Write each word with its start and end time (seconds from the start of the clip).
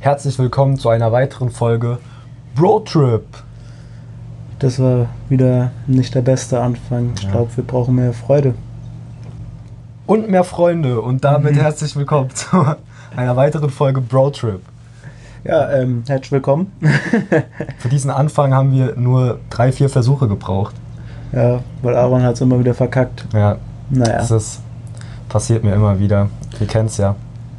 Herzlich 0.00 0.38
willkommen 0.38 0.76
zu 0.78 0.88
einer 0.88 1.12
weiteren 1.12 1.50
Folge 1.50 1.98
Bro 2.54 2.80
Trip. 2.80 3.24
Das 4.58 4.78
war 4.80 5.06
wieder 5.28 5.70
nicht 5.86 6.14
der 6.14 6.22
beste 6.22 6.60
Anfang. 6.60 7.12
Ich 7.16 7.24
Ja. 7.24 7.30
glaube, 7.32 7.56
wir 7.56 7.64
brauchen 7.64 7.94
mehr 7.96 8.12
Freude. 8.12 8.54
Und 10.06 10.30
mehr 10.30 10.44
Freunde 10.44 11.00
und 11.00 11.24
damit 11.24 11.54
herzlich 11.56 11.94
willkommen 11.96 12.30
zu 12.30 12.64
einer 13.16 13.36
weiteren 13.36 13.70
Folge 13.70 14.00
Bro 14.00 14.30
Trip. 14.30 14.60
Ja, 15.44 15.70
ähm, 15.72 16.02
herzlich 16.06 16.32
willkommen. 16.32 16.72
Für 17.78 17.88
diesen 17.88 18.10
Anfang 18.10 18.54
haben 18.54 18.72
wir 18.72 18.96
nur 18.96 19.38
drei, 19.50 19.70
vier 19.72 19.88
Versuche 19.88 20.28
gebraucht. 20.28 20.74
ja, 21.32 21.60
weil 21.82 21.96
Aaron 21.96 22.22
hat 22.22 22.34
es 22.34 22.40
immer 22.40 22.58
wieder 22.58 22.74
verkackt. 22.74 23.26
Ja, 23.32 23.56
Naja. 23.90 24.18
das 24.18 24.30
ist, 24.30 24.60
passiert 25.28 25.62
mir 25.64 25.74
immer 25.74 25.98
wieder. 25.98 26.28
Ihr 26.60 26.66
kennt's 26.66 26.96
ja. 26.96 27.14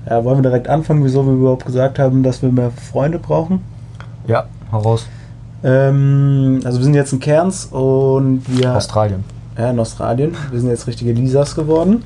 Ja, 0.09 0.23
wollen 0.23 0.39
wir 0.39 0.43
direkt 0.43 0.67
anfangen, 0.67 1.03
wieso 1.03 1.23
wir 1.23 1.33
überhaupt 1.33 1.65
gesagt 1.65 1.99
haben, 1.99 2.23
dass 2.23 2.41
wir 2.41 2.51
mehr 2.51 2.71
Freunde 2.71 3.19
brauchen? 3.19 3.61
Ja, 4.25 4.45
heraus. 4.71 5.05
Ähm, 5.63 6.61
also 6.63 6.79
wir 6.79 6.83
sind 6.85 6.95
jetzt 6.95 7.13
in 7.13 7.19
Cairns 7.19 7.65
und 7.65 8.41
wir 8.47 8.75
Australien. 8.75 9.23
ja, 9.57 9.69
in 9.69 9.79
Australien. 9.79 10.35
Wir 10.49 10.59
sind 10.59 10.69
jetzt 10.69 10.87
richtige 10.87 11.11
Lisas 11.11 11.53
geworden. 11.53 12.03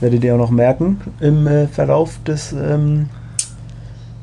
Werdet 0.00 0.22
ihr 0.22 0.34
auch 0.34 0.38
noch 0.38 0.50
merken 0.50 1.00
im 1.20 1.46
äh, 1.46 1.66
Verlauf 1.66 2.18
des 2.26 2.52
ähm, 2.52 3.08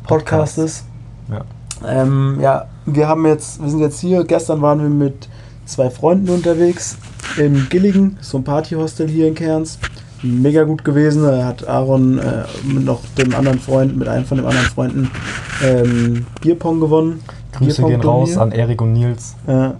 Podcastes. 0.03 0.83
Ja. 1.31 1.41
Ähm, 1.87 2.37
ja, 2.39 2.65
wir 2.85 3.07
haben 3.07 3.25
jetzt, 3.25 3.61
wir 3.61 3.69
sind 3.69 3.79
jetzt 3.79 3.99
hier. 3.99 4.23
Gestern 4.25 4.61
waren 4.61 4.79
wir 4.79 4.89
mit 4.89 5.27
zwei 5.65 5.89
Freunden 5.89 6.29
unterwegs 6.29 6.97
im 7.37 7.67
Gilligen, 7.69 8.17
so 8.21 8.37
ein 8.37 8.43
Partyhostel 8.43 9.07
hier 9.07 9.27
in 9.27 9.33
Cairns. 9.33 9.79
Mega 10.23 10.63
gut 10.63 10.83
gewesen. 10.83 11.23
Da 11.23 11.45
hat 11.45 11.67
Aaron 11.67 12.17
äh, 12.17 12.43
mit 12.65 12.85
noch 12.85 13.01
dem 13.17 13.35
anderen 13.35 13.59
Freund, 13.59 13.97
mit 13.97 14.07
einem 14.07 14.25
von 14.25 14.37
den 14.37 14.47
anderen 14.47 14.67
Freunden, 14.67 15.11
ähm, 15.63 16.25
Bierpong 16.41 16.79
gewonnen. 16.79 17.19
Grüße 17.51 17.81
gehen 17.81 17.99
Bierpong-Turnier. 17.99 18.35
raus 18.35 18.37
an 18.37 18.51
Erik 18.51 18.81
und 18.81 18.93
Nils. 18.93 19.35
Ja, 19.47 19.75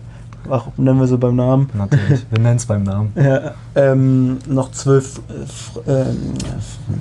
ach, 0.49 0.67
nennen 0.77 0.99
wir 0.99 1.07
sie 1.07 1.17
beim 1.17 1.35
Namen. 1.35 1.69
Natürlich. 1.73 2.25
Wir 2.29 2.39
nennen 2.39 2.57
es 2.57 2.65
beim 2.65 2.83
Namen. 2.83 3.13
Ja, 3.15 3.53
ähm, 3.75 4.37
noch 4.47 4.71
zwölf 4.71 5.21
äh, 5.87 5.91
ähm, 5.91 6.33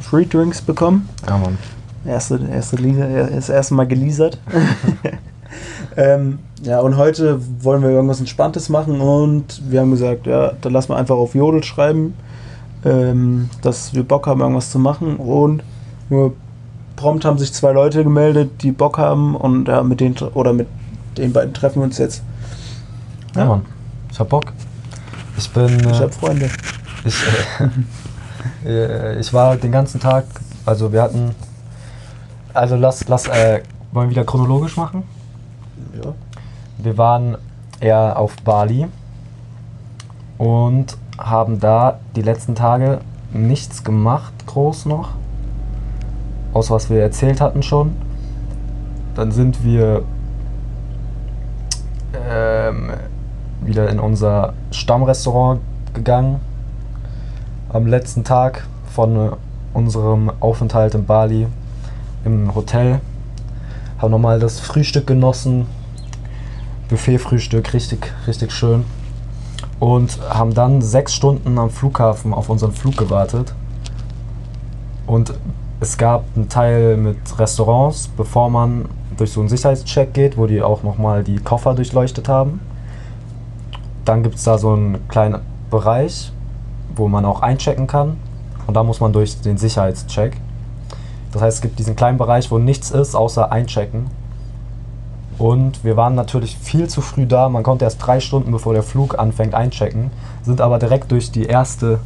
Free 0.00 0.24
Drinks 0.24 0.62
bekommen. 0.62 1.08
Ja, 1.26 1.36
Mann. 1.36 1.58
Erste, 2.04 2.40
erste 2.50 2.76
Liga, 2.76 3.06
das 3.26 3.48
erste 3.48 3.74
Mal 3.74 3.86
geleasert. 3.86 4.38
ähm, 5.96 6.38
ja, 6.62 6.80
und 6.80 6.96
heute 6.96 7.40
wollen 7.60 7.82
wir 7.82 7.90
irgendwas 7.90 8.20
Entspanntes 8.20 8.68
machen 8.68 9.00
und 9.00 9.62
wir 9.68 9.80
haben 9.80 9.90
gesagt, 9.90 10.26
ja, 10.26 10.52
dann 10.60 10.72
lassen 10.72 10.90
wir 10.90 10.96
einfach 10.96 11.16
auf 11.16 11.34
Jodel 11.34 11.62
schreiben, 11.62 12.14
ähm, 12.84 13.48
dass 13.62 13.94
wir 13.94 14.02
Bock 14.02 14.26
haben, 14.26 14.40
irgendwas 14.40 14.70
zu 14.70 14.78
machen. 14.78 15.16
Und 15.16 15.62
nur 16.10 16.34
prompt 16.96 17.24
haben 17.24 17.38
sich 17.38 17.52
zwei 17.52 17.72
Leute 17.72 18.04
gemeldet, 18.04 18.62
die 18.62 18.72
Bock 18.72 18.98
haben 18.98 19.34
und 19.34 19.68
ja, 19.68 19.82
mit 19.82 20.00
denen 20.00 20.16
oder 20.34 20.52
mit 20.52 20.68
den 21.16 21.32
beiden 21.32 21.52
treffen 21.52 21.80
wir 21.80 21.84
uns 21.84 21.98
jetzt. 21.98 22.22
Ja, 23.34 23.44
Mann. 23.44 23.62
Ich 24.10 24.18
hab 24.18 24.28
Bock. 24.28 24.52
Ich 25.36 25.50
bin. 25.50 25.80
Ich 25.80 25.86
äh, 25.86 26.02
habe 26.02 26.12
Freunde. 26.12 26.50
Ich, 27.04 27.14
äh, 28.64 28.68
äh, 28.68 29.20
ich 29.20 29.32
war 29.32 29.56
den 29.56 29.72
ganzen 29.72 30.00
Tag, 30.00 30.24
also 30.66 30.92
wir 30.92 31.02
hatten, 31.02 31.34
also 32.52 32.76
lass, 32.76 33.08
lass, 33.08 33.26
äh, 33.28 33.62
wollen 33.92 34.08
wir 34.08 34.10
wieder 34.10 34.24
chronologisch 34.24 34.76
machen? 34.76 35.02
Ja. 36.02 36.12
Wir 36.78 36.98
waren 36.98 37.36
eher 37.80 38.18
auf 38.18 38.36
Bali 38.44 38.86
und 40.38 40.96
haben 41.22 41.60
da 41.60 42.00
die 42.16 42.22
letzten 42.22 42.54
Tage 42.54 43.00
nichts 43.32 43.84
gemacht, 43.84 44.32
groß 44.46 44.86
noch, 44.86 45.10
außer 46.52 46.74
was 46.74 46.90
wir 46.90 47.00
erzählt 47.00 47.40
hatten 47.40 47.62
schon. 47.62 47.96
Dann 49.14 49.30
sind 49.30 49.64
wir 49.64 50.02
ähm, 52.28 52.90
wieder 53.62 53.88
in 53.88 54.00
unser 54.00 54.54
Stammrestaurant 54.70 55.60
gegangen 55.94 56.40
am 57.68 57.86
letzten 57.86 58.24
Tag 58.24 58.66
von 58.94 59.16
äh, 59.16 59.30
unserem 59.72 60.30
Aufenthalt 60.40 60.94
in 60.94 61.06
Bali 61.06 61.46
im 62.24 62.54
Hotel. 62.54 63.00
Haben 63.98 64.10
nochmal 64.10 64.38
das 64.38 64.60
Frühstück 64.60 65.06
genossen. 65.06 65.66
Buffet-Frühstück, 66.88 67.72
richtig, 67.72 68.12
richtig 68.26 68.52
schön. 68.52 68.84
Und 69.80 70.18
haben 70.28 70.54
dann 70.54 70.80
sechs 70.80 71.14
Stunden 71.14 71.58
am 71.58 71.70
Flughafen 71.70 72.32
auf 72.34 72.48
unseren 72.48 72.72
Flug 72.72 72.96
gewartet. 72.96 73.54
Und 75.06 75.34
es 75.80 75.98
gab 75.98 76.24
einen 76.36 76.48
Teil 76.48 76.96
mit 76.96 77.38
Restaurants, 77.38 78.08
bevor 78.16 78.48
man 78.48 78.86
durch 79.16 79.32
so 79.32 79.40
einen 79.40 79.48
Sicherheitscheck 79.48 80.14
geht, 80.14 80.38
wo 80.38 80.46
die 80.46 80.62
auch 80.62 80.82
nochmal 80.82 81.24
die 81.24 81.36
Koffer 81.36 81.74
durchleuchtet 81.74 82.28
haben. 82.28 82.60
Dann 84.04 84.22
gibt 84.22 84.36
es 84.36 84.44
da 84.44 84.58
so 84.58 84.72
einen 84.72 85.08
kleinen 85.08 85.40
Bereich, 85.70 86.32
wo 86.94 87.08
man 87.08 87.24
auch 87.24 87.42
einchecken 87.42 87.86
kann. 87.86 88.16
Und 88.66 88.74
da 88.74 88.82
muss 88.82 89.00
man 89.00 89.12
durch 89.12 89.40
den 89.40 89.58
Sicherheitscheck. 89.58 90.36
Das 91.32 91.42
heißt, 91.42 91.56
es 91.56 91.62
gibt 91.62 91.78
diesen 91.78 91.96
kleinen 91.96 92.18
Bereich, 92.18 92.50
wo 92.50 92.58
nichts 92.58 92.90
ist, 92.90 93.14
außer 93.14 93.50
einchecken. 93.50 94.06
Und 95.38 95.82
wir 95.84 95.96
waren 95.96 96.14
natürlich 96.14 96.56
viel 96.56 96.88
zu 96.88 97.00
früh 97.00 97.26
da. 97.26 97.48
Man 97.48 97.62
konnte 97.62 97.84
erst 97.84 98.04
drei 98.06 98.20
Stunden 98.20 98.52
bevor 98.52 98.74
der 98.74 98.82
Flug 98.82 99.18
anfängt 99.18 99.54
einchecken. 99.54 100.10
Sind 100.42 100.60
aber 100.60 100.78
direkt 100.78 101.10
durch 101.10 101.30
die 101.32 101.44
erste 101.44 101.98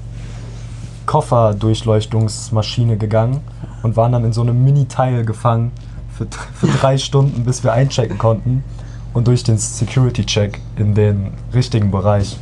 Kofferdurchleuchtungsmaschine 1.07 2.97
gegangen 2.97 3.41
und 3.83 3.97
waren 3.97 4.13
dann 4.13 4.25
in 4.25 4.33
so 4.33 4.43
einem 4.43 4.65
Mini-Teil 4.65 5.25
gefangen 5.25 5.73
für, 6.17 6.27
für 6.55 6.67
drei 6.67 6.99
Stunden, 6.99 7.45
bis 7.45 7.63
wir 7.65 7.73
einchecken 7.73 8.19
konnten. 8.19 8.65
Und 9.13 9.27
durch 9.29 9.45
den 9.45 9.57
Security-Check 9.57 10.61
in 10.77 10.95
den 10.95 11.33
richtigen 11.55 11.91
Bereich. 11.91 12.39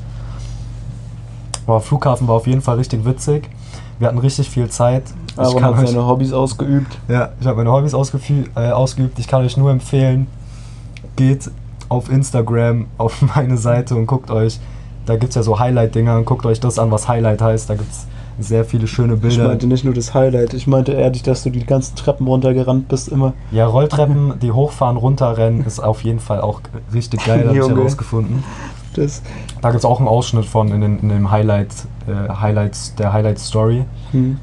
Aber 1.67 1.81
Flughafen 1.81 2.27
war 2.27 2.35
auf 2.37 2.47
jeden 2.47 2.63
Fall 2.63 2.77
richtig 2.77 3.05
witzig. 3.05 3.49
Wir 3.99 4.09
hatten 4.09 4.19
richtig 4.19 4.51
viel 4.51 4.69
Zeit. 4.69 5.05
Kann 5.37 5.63
hat 5.65 5.79
euch- 5.79 5.91
seine 5.91 6.07
Hobbys 6.07 6.33
ausgeübt. 6.33 6.99
ja, 7.09 7.31
ich 7.41 7.47
habe 7.47 7.59
meine 7.59 7.71
Hobbys 7.73 7.93
äh, 7.93 8.71
ausgeübt. 8.71 9.19
Ich 9.19 9.29
kann 9.29 9.45
euch 9.45 9.57
nur 9.57 9.71
empfehlen, 9.71 10.27
geht 11.17 11.51
auf 11.89 12.11
Instagram 12.11 12.87
auf 12.99 13.23
meine 13.37 13.57
Seite 13.57 13.95
und 13.95 14.07
guckt 14.07 14.31
euch, 14.31 14.59
da 15.07 15.17
gibt 15.17 15.31
es 15.31 15.35
ja 15.37 15.43
so 15.43 15.59
Highlight-Dinger 15.59 16.17
und 16.17 16.25
guckt 16.25 16.47
euch 16.47 16.61
das 16.61 16.79
an, 16.79 16.91
was 16.91 17.09
Highlight 17.09 17.43
heißt. 17.43 17.69
Da 17.69 17.75
gibt 17.75 17.91
es 17.91 18.07
sehr 18.39 18.65
viele 18.65 18.87
schöne 18.87 19.15
Ich 19.15 19.21
Bilder. 19.21 19.49
meinte 19.49 19.67
nicht 19.67 19.85
nur 19.85 19.95
das 19.95 20.15
Highlight, 20.15 20.55
ich 20.55 20.67
meinte 20.67 20.93
ehrlich, 20.93 21.23
dass 21.23 21.45
du 21.45 21.51
die 21.51 21.65
ganzen 21.65 21.95
Treppen 21.95 22.27
runtergerannt 22.27 22.89
bist 22.89 23.09
immer. 23.09 23.35
Ja, 23.53 23.67
Rolltreppen, 23.67 24.35
die 24.41 24.51
hochfahren, 24.51 24.97
runterrennen, 24.97 25.65
ist 25.65 25.79
auf 25.79 26.03
jeden 26.03 26.21
Fall 26.21 26.41
auch 26.41 26.61
richtig 26.93 27.25
geil, 27.25 27.47
habe 27.47 27.59
ich 27.59 27.69
herausgefunden. 27.69 28.43
Das, 28.95 29.23
Da 29.61 29.71
gibt 29.71 29.81
es 29.81 29.85
auch 29.85 29.99
einen 29.99 30.09
Ausschnitt 30.09 30.47
von 30.47 30.69
in, 30.73 30.81
den, 30.81 30.99
in 31.01 31.09
dem 31.11 31.31
Highlight, 31.31 31.69
äh, 32.07 32.33
Highlights, 32.33 32.95
der 32.97 33.13
Highlight-Story. 33.13 33.85
hm. 34.13 34.39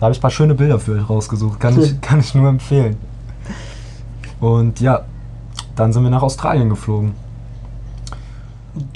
Da 0.00 0.06
habe 0.06 0.12
ich 0.12 0.18
ein 0.18 0.22
paar 0.22 0.30
schöne 0.30 0.54
Bilder 0.54 0.78
für 0.80 0.92
euch 0.92 1.08
rausgesucht. 1.08 1.60
Kann 1.60 1.80
ich, 1.80 1.98
kann 2.00 2.20
ich 2.20 2.34
nur 2.34 2.48
empfehlen. 2.48 2.96
Und 4.40 4.80
ja, 4.80 5.04
dann 5.76 5.92
sind 5.92 6.02
wir 6.02 6.10
nach 6.10 6.22
Australien 6.22 6.68
geflogen. 6.68 7.12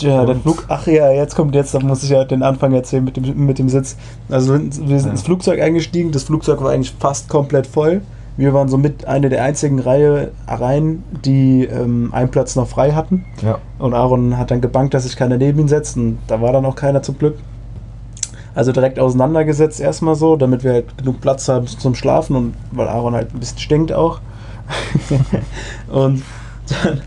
Ja, 0.00 0.24
der 0.24 0.34
Flug. 0.36 0.64
Ach 0.68 0.86
ja, 0.88 1.10
jetzt 1.12 1.36
kommt 1.36 1.54
jetzt, 1.54 1.72
da 1.72 1.78
muss 1.78 2.02
ich 2.02 2.10
ja 2.10 2.24
den 2.24 2.42
Anfang 2.42 2.72
erzählen 2.72 3.04
mit 3.04 3.16
dem, 3.16 3.46
mit 3.46 3.58
dem 3.60 3.68
Sitz. 3.68 3.96
Also 4.28 4.54
wir 4.54 4.60
sind 4.70 4.88
Ja. 4.88 5.10
ins 5.10 5.22
Flugzeug 5.22 5.60
eingestiegen, 5.60 6.10
das 6.10 6.24
Flugzeug 6.24 6.60
war 6.62 6.72
eigentlich 6.72 6.94
fast 6.98 7.28
komplett 7.28 7.66
voll. 7.66 8.02
Wir 8.36 8.54
waren 8.54 8.68
so 8.68 8.76
mit 8.78 9.04
eine 9.06 9.28
der 9.28 9.42
einzigen 9.42 9.78
Reihe, 9.80 10.30
Reihen, 10.46 11.02
die 11.24 11.64
ähm, 11.64 12.10
einen 12.12 12.30
Platz 12.30 12.54
noch 12.56 12.68
frei 12.68 12.92
hatten. 12.92 13.24
Ja, 13.42 13.58
Und 13.78 13.94
Aaron 13.94 14.36
hat 14.36 14.50
dann 14.50 14.60
gebankt, 14.60 14.94
dass 14.94 15.04
sich 15.04 15.16
keiner 15.16 15.36
neben 15.38 15.58
ihn 15.60 15.68
setzt. 15.68 15.96
Und 15.96 16.18
da 16.28 16.40
war 16.40 16.52
dann 16.52 16.64
auch 16.64 16.76
keiner 16.76 17.02
zum 17.02 17.18
Glück. 17.18 17.34
Also 18.54 18.72
direkt 18.72 18.98
auseinandergesetzt 18.98 19.80
erstmal 19.80 20.14
so, 20.16 20.36
damit 20.36 20.64
wir 20.64 20.72
halt 20.72 20.98
genug 20.98 21.20
Platz 21.20 21.48
haben 21.48 21.66
zum 21.68 21.94
Schlafen 21.94 22.34
und 22.36 22.54
weil 22.72 22.88
Aaron 22.88 23.14
halt 23.14 23.32
ein 23.34 23.38
bisschen 23.40 23.58
stinkt 23.58 23.92
auch. 23.92 24.20
und 25.88 26.22
dann, 26.68 27.00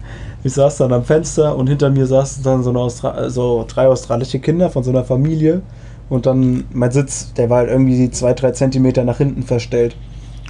ich 0.43 0.53
saß 0.53 0.77
dann 0.77 0.93
am 0.93 1.03
Fenster 1.03 1.55
und 1.55 1.67
hinter 1.67 1.89
mir 1.89 2.05
saßen 2.05 2.43
dann 2.43 2.63
so, 2.63 2.71
Austra 2.73 3.29
so 3.29 3.65
drei 3.67 3.87
australische 3.87 4.39
Kinder 4.39 4.69
von 4.69 4.83
so 4.83 4.89
einer 4.91 5.03
Familie. 5.03 5.61
Und 6.09 6.25
dann 6.25 6.65
mein 6.73 6.91
Sitz, 6.91 7.31
der 7.33 7.49
war 7.49 7.59
halt 7.59 7.69
irgendwie 7.69 8.09
zwei, 8.11 8.33
drei 8.33 8.51
Zentimeter 8.51 9.03
nach 9.05 9.17
hinten 9.17 9.43
verstellt. 9.43 9.95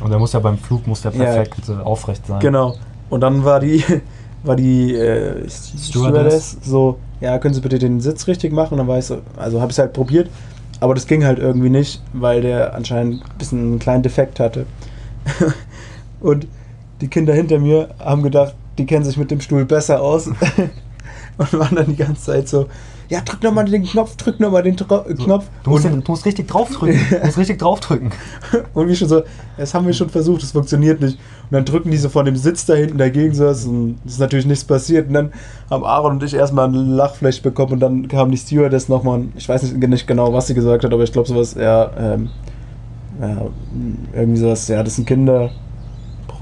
und 0.03 0.09
der 0.09 0.17
muss 0.17 0.33
ja 0.33 0.39
beim 0.39 0.57
Flug 0.57 0.87
muss 0.87 1.01
der 1.03 1.11
Ja. 1.13 1.25
perfekt 1.25 1.69
äh, 1.69 1.73
aufrecht 1.83 2.25
sein. 2.25 2.39
Genau. 2.39 2.75
Und 3.11 3.21
dann 3.21 3.43
war 3.45 3.59
die, 3.59 3.83
war 4.43 4.55
die 4.55 4.95
äh, 4.95 5.47
Stewardess 5.47 6.57
so, 6.63 6.97
ja, 7.19 7.37
können 7.37 7.53
Sie 7.53 7.61
bitte 7.61 7.77
den 7.77 8.01
Sitz 8.01 8.27
richtig 8.27 8.51
machen? 8.53 8.71
Und 8.73 8.77
dann 8.79 8.87
war 8.87 8.97
ich 8.97 9.05
so, 9.05 9.19
also 9.37 9.61
habe 9.61 9.69
ich 9.71 9.75
es 9.75 9.79
halt 9.79 9.93
probiert, 9.93 10.29
aber 10.79 10.95
das 10.95 11.05
ging 11.05 11.23
halt 11.23 11.37
irgendwie 11.37 11.69
nicht, 11.69 12.01
weil 12.13 12.41
der 12.41 12.73
anscheinend 12.73 13.21
ein 13.23 13.37
bisschen 13.37 13.59
einen 13.59 13.79
kleinen 13.79 14.01
Defekt 14.01 14.39
hatte. 14.39 14.65
Und 16.21 16.47
die 17.01 17.07
Kinder 17.07 17.33
hinter 17.33 17.59
mir 17.59 17.89
haben 17.99 18.23
gedacht, 18.23 18.55
die 18.77 18.85
kennen 18.85 19.05
sich 19.05 19.17
mit 19.17 19.31
dem 19.31 19.41
Stuhl 19.41 19.65
besser 19.65 20.01
aus. 20.01 20.27
und 21.37 21.53
waren 21.53 21.75
dann 21.75 21.87
die 21.87 21.95
ganze 21.95 22.21
Zeit 22.21 22.47
so, 22.47 22.67
ja, 23.11 23.19
drück 23.19 23.43
nochmal 23.43 23.65
den 23.65 23.83
Knopf, 23.83 24.15
drück 24.15 24.39
nochmal 24.39 24.63
den 24.63 24.77
Tro 24.77 25.03
äh, 25.05 25.13
Knopf. 25.13 25.45
Du 25.63 25.71
musst, 25.71 25.85
und, 25.85 26.07
du 26.07 26.11
musst 26.13 26.25
richtig 26.25 26.47
draufdrücken. 26.47 26.97
Du 27.09 27.25
musst 27.25 27.37
richtig 27.37 27.59
draufdrücken. 27.59 28.11
und 28.73 28.87
wie 28.87 28.95
schon 28.95 29.09
so, 29.09 29.23
das 29.57 29.73
haben 29.73 29.85
wir 29.85 29.93
schon 29.93 30.09
versucht, 30.09 30.41
das 30.43 30.53
funktioniert 30.53 31.01
nicht. 31.01 31.15
Und 31.15 31.51
dann 31.51 31.65
drücken 31.65 31.91
die 31.91 31.97
so 31.97 32.07
von 32.07 32.23
dem 32.23 32.37
Sitz 32.37 32.65
da 32.65 32.73
hinten 32.73 32.97
dagegen 32.97 33.33
so 33.33 33.47
und 33.47 33.99
es 34.05 34.13
ist 34.13 34.19
natürlich 34.19 34.45
nichts 34.45 34.63
passiert. 34.63 35.09
Und 35.09 35.13
dann 35.13 35.33
haben 35.69 35.83
Aaron 35.83 36.13
und 36.13 36.23
ich 36.23 36.33
erstmal 36.33 36.69
ein 36.69 36.73
Lachfleisch 36.73 37.41
bekommen 37.41 37.73
und 37.73 37.79
dann 37.81 38.07
kam 38.07 38.31
die 38.31 38.37
Stewardess 38.37 38.87
nochmal, 38.87 39.25
ich 39.35 39.49
weiß 39.49 39.63
nicht, 39.63 39.89
nicht 39.89 40.07
genau, 40.07 40.31
was 40.31 40.47
sie 40.47 40.53
gesagt 40.53 40.85
hat, 40.85 40.93
aber 40.93 41.03
ich 41.03 41.11
glaube 41.11 41.27
sowas, 41.27 41.55
ja, 41.55 41.91
ähm, 41.97 42.29
ja, 43.19 43.47
irgendwie 44.13 44.39
sowas, 44.39 44.69
ja, 44.69 44.83
das 44.83 44.95
sind 44.95 45.05
Kinder, 45.05 45.49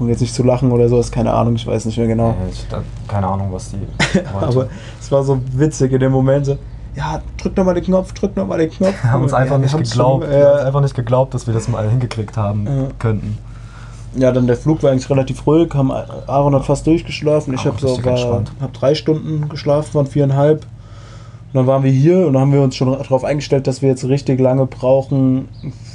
brauchen 0.00 0.08
jetzt 0.08 0.20
nicht 0.20 0.34
zu 0.34 0.42
lachen 0.42 0.72
oder 0.72 0.88
sowas, 0.88 1.10
keine 1.12 1.32
Ahnung, 1.32 1.56
ich 1.56 1.66
weiß 1.66 1.84
nicht 1.84 1.98
mehr 1.98 2.06
genau. 2.06 2.30
Äh, 2.30 2.50
Ich, 2.50 2.66
keine 3.06 3.26
Ahnung, 3.26 3.48
was 3.52 3.70
die. 3.70 3.78
Aber 4.34 4.68
es 4.98 5.12
war 5.12 5.22
so 5.22 5.38
witzig 5.52 5.92
in 5.92 6.00
dem 6.00 6.12
Moment 6.12 6.46
so, 6.46 6.56
ja, 6.96 7.20
drück 7.36 7.56
nochmal 7.56 7.74
den 7.74 7.84
Knopf, 7.84 8.12
drück 8.14 8.34
nochmal 8.34 8.58
den 8.58 8.70
Knopf. 8.70 8.94
Wir 9.02 9.12
haben 9.12 9.22
uns 9.22 9.34
einfach 9.34 9.56
ja, 9.56 9.58
nicht 9.58 9.76
geglaubt. 9.76 10.24
Schon, 10.24 10.32
äh, 10.32 10.44
einfach 10.64 10.80
nicht 10.80 10.94
geglaubt, 10.94 11.34
dass 11.34 11.46
wir 11.46 11.52
das 11.54 11.68
mal 11.68 11.88
hingekriegt 11.88 12.36
haben 12.36 12.66
Ja. 12.66 12.88
könnten. 12.98 13.36
ja, 14.16 14.32
dann 14.32 14.46
der 14.46 14.56
Flug 14.56 14.82
war 14.82 14.90
eigentlich 14.90 15.08
relativ 15.10 15.46
ruhig, 15.46 15.72
haben, 15.74 15.92
Aaron 15.92 16.54
hat 16.54 16.64
fast 16.64 16.86
durchgeschlafen, 16.86 17.52
ich 17.54 17.64
habe 17.66 17.78
so 17.78 18.02
war, 18.02 18.42
hab 18.60 18.72
drei 18.72 18.94
Stunden 18.94 19.48
geschlafen, 19.50 19.94
waren 19.94 20.06
viereinhalb. 20.06 20.64
Und 21.52 21.56
dann 21.58 21.66
waren 21.66 21.82
wir 21.82 21.90
hier 21.90 22.26
und 22.26 22.32
dann 22.34 22.42
haben 22.42 22.52
wir 22.52 22.62
uns 22.62 22.74
schon 22.76 22.90
darauf 22.92 23.24
eingestellt, 23.24 23.66
dass 23.66 23.82
wir 23.82 23.88
jetzt 23.90 24.04
richtig 24.04 24.40
lange 24.40 24.66
brauchen 24.66 25.48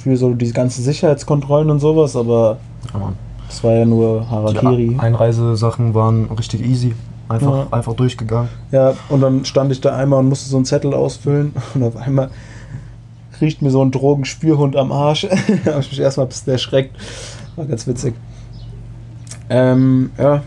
für 0.04 0.16
so 0.18 0.34
die 0.34 0.52
ganzen 0.52 0.84
Sicherheitskontrollen 0.84 1.72
und 1.72 1.80
sowas, 1.80 2.16
aber 2.16 2.58
Aber 2.94 3.14
das 3.56 3.64
war 3.64 3.74
ja 3.74 3.86
nur 3.86 4.22
die 4.22 4.28
Harakiri. 4.30 4.96
A- 4.98 5.02
Einreisesachen 5.04 5.94
waren 5.94 6.26
richtig 6.38 6.66
easy. 6.66 6.94
Einfach, 7.30 7.58
Ja. 7.58 7.68
einfach 7.72 7.94
durchgegangen. 7.94 8.50
Ja, 8.72 8.94
und 9.10 9.22
dann 9.22 9.46
stand 9.46 9.72
ich 9.72 9.82
da 9.82 9.96
einmal 9.96 10.20
und 10.20 10.30
musste 10.30 10.48
so 10.50 10.58
einen 10.58 10.66
Zettel 10.66 10.94
ausfüllen 10.94 11.54
und 11.74 11.84
auf 11.84 11.96
einmal 11.98 12.30
riecht 13.42 13.62
mir 13.62 13.72
so 13.72 13.84
ein 13.84 13.92
Drogenspürhund 13.92 14.76
am 14.76 14.92
Arsch. 14.92 15.22
da 15.66 15.72
habe 15.72 15.82
ich 15.82 15.90
mich 15.92 16.00
erstmal 16.00 16.26
ein 16.28 16.30
bisschen 16.30 16.54
erschreckt. 16.54 16.96
War 17.56 17.66
ganz 17.66 17.88
witzig. 17.88 18.14
Ähm, 19.50 20.12
ja. 20.18 20.42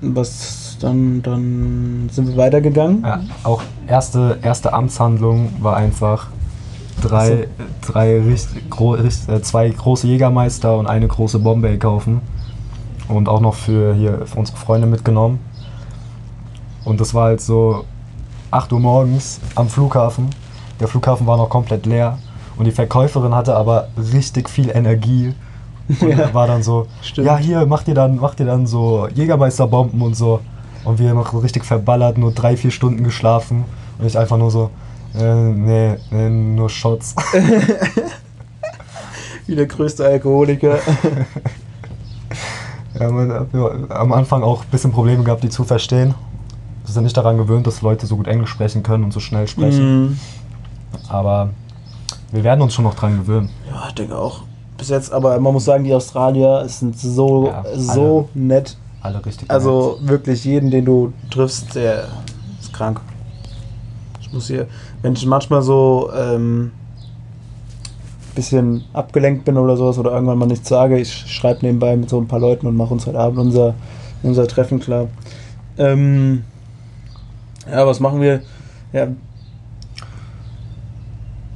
Was 0.00 0.76
dann, 0.80 1.22
dann 1.22 2.08
sind 2.12 2.28
wir 2.28 2.36
weitergegangen. 2.36 3.02
Ja, 3.02 3.20
auch 3.42 3.62
erste, 3.88 4.38
erste 4.42 4.72
Amtshandlung 4.72 5.50
war 5.60 5.76
einfach 5.76 6.28
drei, 7.02 7.48
drei 7.86 8.20
richt, 8.20 8.70
gro, 8.70 8.96
äh, 8.96 9.08
zwei 9.42 9.68
große 9.70 10.06
Jägermeister 10.06 10.76
und 10.76 10.86
eine 10.86 11.08
große 11.08 11.38
Bombay 11.38 11.78
kaufen. 11.78 12.20
Und 13.08 13.28
auch 13.28 13.40
noch 13.40 13.54
für 13.54 13.94
hier 13.94 14.26
für 14.26 14.38
unsere 14.38 14.58
Freunde 14.58 14.86
mitgenommen. 14.86 15.40
Und 16.84 17.00
das 17.00 17.14
war 17.14 17.24
halt 17.24 17.40
so 17.40 17.84
8 18.50 18.72
Uhr 18.72 18.80
morgens 18.80 19.40
am 19.54 19.68
Flughafen. 19.68 20.28
Der 20.80 20.88
Flughafen 20.88 21.26
war 21.26 21.36
noch 21.36 21.48
komplett 21.48 21.86
leer. 21.86 22.18
Und 22.56 22.64
die 22.66 22.70
Verkäuferin 22.70 23.34
hatte 23.34 23.54
aber 23.56 23.88
richtig 24.12 24.48
viel 24.50 24.70
Energie. 24.70 25.34
Und 25.88 26.08
Ja. 26.18 26.34
war 26.34 26.46
dann 26.46 26.62
so, 26.62 26.86
Stimmt. 27.02 27.26
ja 27.26 27.36
hier, 27.38 27.64
macht 27.66 27.88
ihr 27.88 27.94
dann, 27.94 28.16
macht 28.16 28.40
ihr 28.40 28.46
dann 28.46 28.66
so 28.66 29.08
Jägermeisterbomben 29.14 30.00
und 30.02 30.14
so. 30.14 30.40
Und 30.84 30.98
wir 30.98 31.14
noch 31.14 31.32
so 31.32 31.38
richtig 31.38 31.64
verballert, 31.64 32.18
nur 32.18 32.32
drei, 32.32 32.56
vier 32.56 32.70
Stunden 32.70 33.04
geschlafen. 33.04 33.64
Und 33.98 34.06
ich 34.06 34.18
einfach 34.18 34.36
nur 34.36 34.50
so, 34.50 34.70
äh, 35.14 35.34
nee, 35.34 35.96
nee, 36.10 36.30
nur 36.30 36.68
Shots. 36.68 37.14
Wie 39.46 39.54
der 39.54 39.66
größte 39.66 40.04
Alkoholiker. 40.04 40.78
ja, 43.00 43.10
man 43.10 43.32
hat 43.32 43.46
am 43.90 44.12
Anfang 44.12 44.42
auch 44.42 44.64
ein 44.64 44.70
bisschen 44.70 44.92
Probleme 44.92 45.24
gehabt, 45.24 45.42
die 45.42 45.48
zu 45.48 45.64
verstehen. 45.64 46.14
Wir 46.84 46.92
sind 46.92 47.04
nicht 47.04 47.16
daran 47.16 47.38
gewöhnt, 47.38 47.66
dass 47.66 47.82
Leute 47.82 48.06
so 48.06 48.16
gut 48.16 48.26
Englisch 48.26 48.50
sprechen 48.50 48.82
können 48.82 49.04
und 49.04 49.12
so 49.12 49.20
schnell 49.20 49.48
sprechen. 49.48 50.02
Mhm. 50.02 50.18
Aber 51.08 51.50
wir 52.30 52.44
werden 52.44 52.60
uns 52.60 52.74
schon 52.74 52.84
noch 52.84 52.94
dran 52.94 53.18
gewöhnen. 53.18 53.48
Ja, 53.70 53.88
ich 53.88 53.94
denke 53.94 54.16
auch. 54.16 54.42
Bis 54.76 54.90
jetzt, 54.90 55.12
aber 55.12 55.38
man 55.40 55.52
muss 55.52 55.64
sagen, 55.64 55.84
die 55.84 55.92
Australier 55.92 56.68
sind 56.68 56.98
so, 56.98 57.46
Ja, 57.46 57.64
so 57.74 58.28
nett. 58.34 58.76
Alle 59.00 59.24
richtig. 59.24 59.50
Also 59.50 59.98
wirklich 60.02 60.44
jeden, 60.44 60.70
den 60.70 60.84
du 60.84 61.12
triffst, 61.30 61.74
der 61.74 62.04
ist 62.60 62.72
krank. 62.72 63.00
Ich 64.28 64.34
muss 64.34 64.46
hier, 64.46 64.66
wenn 65.02 65.14
ich 65.14 65.26
manchmal 65.26 65.62
so 65.62 66.10
ähm, 66.14 66.70
bisschen 68.34 68.84
abgelenkt 68.92 69.44
bin 69.44 69.56
oder 69.56 69.76
sowas 69.76 69.98
oder 69.98 70.12
irgendwann 70.12 70.38
mal 70.38 70.46
nichts 70.46 70.68
sage, 70.68 70.98
ich 70.98 71.12
schreibe 71.12 71.66
nebenbei 71.66 71.96
mit 71.96 72.08
so 72.08 72.20
ein 72.20 72.28
paar 72.28 72.38
Leuten 72.38 72.66
und 72.66 72.76
mache 72.76 72.94
uns 72.94 73.06
heute 73.06 73.18
Abend 73.18 73.38
unser, 73.38 73.74
unser 74.22 74.46
Treffen 74.46 74.78
klar. 74.78 75.08
Ähm, 75.76 76.44
ja, 77.70 77.86
was 77.86 78.00
machen 78.00 78.20
wir? 78.20 78.42
Ja, 78.92 79.00
Ja, 79.00 79.06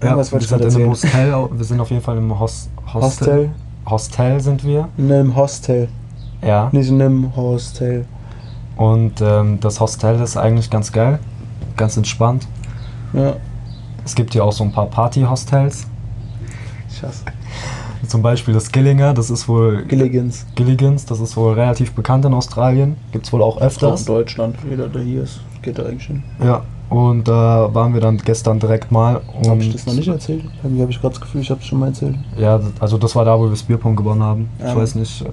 irgendwas 0.00 0.28
wir, 0.28 0.32
wollte 0.32 0.44
ich 0.44 0.48
sind 0.50 0.60
erzählen. 0.62 0.90
Hostel, 0.90 1.48
wir 1.52 1.64
sind 1.64 1.80
auf 1.80 1.90
jeden 1.90 2.02
Fall 2.02 2.16
im 2.16 2.38
Hos, 2.38 2.68
Hostel. 2.92 3.02
Hostel? 3.02 3.50
Hostel 3.88 4.40
sind 4.40 4.64
wir. 4.64 4.88
In 4.96 5.12
einem 5.12 5.36
Hostel. 5.36 5.88
Ja. 6.44 6.68
Nicht 6.72 6.88
in 6.88 7.00
einem 7.00 7.36
Hostel. 7.36 8.06
Und 8.76 9.20
ähm, 9.20 9.60
das 9.60 9.78
Hostel 9.78 10.20
ist 10.20 10.36
eigentlich 10.36 10.70
ganz 10.70 10.90
geil. 10.90 11.20
Ganz 11.76 11.96
entspannt. 11.96 12.48
Ja, 13.12 13.34
Es 14.04 14.14
gibt 14.14 14.32
hier 14.32 14.44
auch 14.44 14.52
so 14.52 14.64
ein 14.64 14.72
paar 14.72 14.86
Party-Hostels. 14.86 15.86
ich 16.90 17.02
hasse. 17.02 17.24
Zum 18.08 18.20
Beispiel 18.20 18.52
das 18.52 18.72
Gillinger, 18.72 19.14
das 19.14 19.30
ist 19.30 19.48
wohl 19.48 19.84
Gilligans. 19.84 20.44
Gilligans, 20.56 21.06
das 21.06 21.20
ist 21.20 21.36
wohl 21.36 21.52
relativ 21.54 21.92
bekannt 21.92 22.24
in 22.24 22.34
Australien. 22.34 22.96
Gibt 23.12 23.26
es 23.26 23.32
wohl 23.32 23.42
auch 23.42 23.56
Auch 23.56 23.60
in 23.60 23.66
öfters. 23.68 24.04
Deutschland. 24.04 24.56
Jeder, 24.68 24.88
der 24.88 25.02
hier 25.02 25.22
ist, 25.22 25.40
geht 25.62 25.78
da 25.78 25.84
eigentlich 25.84 26.06
hin. 26.08 26.22
Ja. 26.42 26.62
Und 26.90 27.26
da 27.28 27.72
waren 27.72 27.94
wir 27.94 28.00
dann 28.02 28.18
gestern 28.18 28.58
direkt 28.58 28.90
mal. 28.92 29.20
Und 29.40 29.48
Habe 29.48 29.60
ich 29.62 29.72
das 29.72 29.86
noch 29.86 29.94
nicht 29.94 30.08
erzählt? 30.08 30.44
Irgendwie 30.62 30.82
habe 30.82 30.90
ich 30.90 31.00
gerade 31.00 31.14
das 31.14 31.20
Gefühl, 31.22 31.40
ich 31.40 31.50
habe 31.50 31.60
es 31.60 31.66
schon 31.66 31.78
mal 31.78 31.86
erzählt. 31.86 32.16
Ja, 32.36 32.60
also 32.80 32.98
das 32.98 33.14
war 33.14 33.24
da, 33.24 33.38
wo 33.38 33.44
wir 33.44 33.50
das 33.50 33.62
Bierpong 33.62 33.94
gewonnen 33.96 34.22
haben. 34.22 34.48
Ich 34.58 34.64
Ja. 34.64 34.76
weiß 34.76 34.96
nicht. 34.96 35.22
äh, 35.22 35.30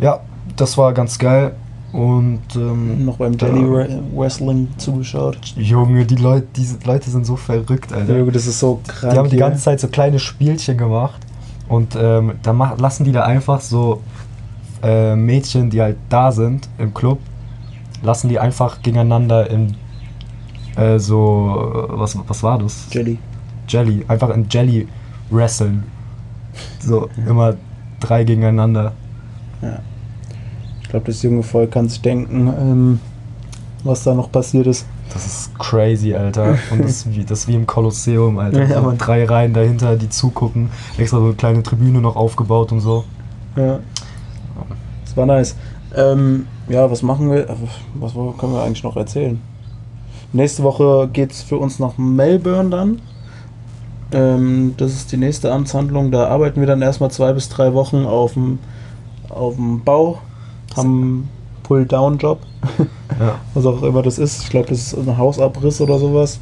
Ja, 0.00 0.20
das 0.56 0.76
war 0.76 0.92
ganz 0.92 1.18
geil. 1.18 1.52
Und 1.92 2.40
ähm, 2.56 3.04
Noch 3.04 3.18
beim 3.18 3.36
da- 3.36 3.46
Jelly 3.48 3.60
Wre- 3.64 4.00
Wrestling 4.16 4.68
zugeschaut. 4.78 5.36
Junge, 5.56 6.06
die 6.06 6.16
Leute, 6.16 6.46
diese 6.56 6.78
Leute 6.86 7.10
sind 7.10 7.26
so 7.26 7.36
verrückt, 7.36 7.92
Alter. 7.92 8.16
Junge, 8.18 8.32
das 8.32 8.46
ist 8.46 8.58
so 8.60 8.80
krank. 8.86 9.12
Die 9.12 9.18
haben 9.18 9.28
die 9.28 9.36
ganze 9.36 9.62
Zeit 9.62 9.78
so 9.80 9.88
kleine 9.88 10.18
Spielchen 10.18 10.78
gemacht 10.78 11.20
und 11.68 11.94
ähm, 11.94 12.32
dann 12.42 12.56
mach, 12.56 12.78
lassen 12.78 13.04
die 13.04 13.12
da 13.12 13.24
einfach 13.24 13.60
so 13.60 14.00
äh, 14.82 15.14
Mädchen, 15.14 15.68
die 15.68 15.82
halt 15.82 15.96
da 16.08 16.32
sind 16.32 16.66
im 16.78 16.94
Club, 16.94 17.18
lassen 18.02 18.28
die 18.30 18.38
einfach 18.38 18.80
gegeneinander 18.82 19.50
in 19.50 19.74
äh, 20.76 20.98
so, 20.98 21.86
was, 21.90 22.16
was 22.26 22.42
war 22.42 22.58
das? 22.58 22.86
Jelly. 22.90 23.18
Jelly, 23.68 24.02
einfach 24.08 24.30
in 24.30 24.46
Jelly 24.48 24.88
wresteln. 25.30 25.82
So, 26.80 27.08
immer 27.28 27.54
drei 28.00 28.24
gegeneinander. 28.24 28.92
Ja. 29.60 29.78
Ich 30.92 30.94
glaube, 30.94 31.06
das 31.06 31.22
junge 31.22 31.42
Volk 31.42 31.70
kann 31.70 31.88
sich 31.88 32.02
denken, 32.02 32.48
ähm, 32.48 33.00
was 33.82 34.04
da 34.04 34.12
noch 34.12 34.30
passiert 34.30 34.66
ist. 34.66 34.84
Das 35.10 35.24
ist 35.24 35.58
crazy, 35.58 36.12
Alter. 36.12 36.58
Und 36.70 36.82
das 36.84 36.90
ist 37.06 37.10
wie, 37.14 37.24
das 37.24 37.38
ist 37.38 37.48
wie 37.48 37.54
im 37.54 37.66
Kolosseum, 37.66 38.38
Alter. 38.38 38.68
Ja, 38.68 38.82
Mann. 38.82 38.98
drei 38.98 39.24
Reihen 39.24 39.54
dahinter, 39.54 39.96
die 39.96 40.10
zugucken. 40.10 40.68
Extra 40.98 41.16
so 41.16 41.24
eine 41.24 41.32
kleine 41.32 41.62
Tribüne 41.62 42.02
noch 42.02 42.14
aufgebaut 42.14 42.72
und 42.72 42.80
so. 42.80 43.04
Ja. 43.56 43.78
Das 45.06 45.16
war 45.16 45.24
nice. 45.24 45.56
Ähm, 45.96 46.46
ja, 46.68 46.90
was 46.90 47.02
machen 47.02 47.30
wir? 47.30 47.48
äh, 47.48 47.54
Was 47.94 48.12
können 48.12 48.52
wir 48.52 48.62
eigentlich 48.62 48.84
noch 48.84 48.96
erzählen? 48.98 49.40
Nächste 50.34 50.62
Woche 50.62 51.08
geht 51.10 51.32
es 51.32 51.40
für 51.40 51.56
uns 51.56 51.78
nach 51.78 51.96
Melbourne 51.96 52.68
dann. 52.68 53.00
Ähm, 54.12 54.74
das 54.76 54.92
ist 54.92 55.10
die 55.10 55.16
nächste 55.16 55.50
Amtshandlung. 55.52 56.10
Da 56.10 56.26
arbeiten 56.26 56.60
wir 56.60 56.66
dann 56.66 56.82
erstmal 56.82 57.10
zwei 57.10 57.32
bis 57.32 57.48
drei 57.48 57.72
Wochen 57.72 58.04
auf 58.04 58.34
dem, 58.34 58.58
auf 59.30 59.54
dem 59.54 59.82
Bau. 59.82 60.18
Haben 60.76 61.28
Pull-Down-Job. 61.64 62.40
Ja. 63.18 63.34
Was 63.54 63.66
auch 63.66 63.82
immer 63.82 64.02
das 64.02 64.18
ist. 64.18 64.42
Ich 64.42 64.50
glaube, 64.50 64.68
das 64.68 64.78
ist 64.78 64.96
ein 64.98 65.16
Hausabriss 65.18 65.80
oder 65.80 65.98
sowas. 65.98 66.40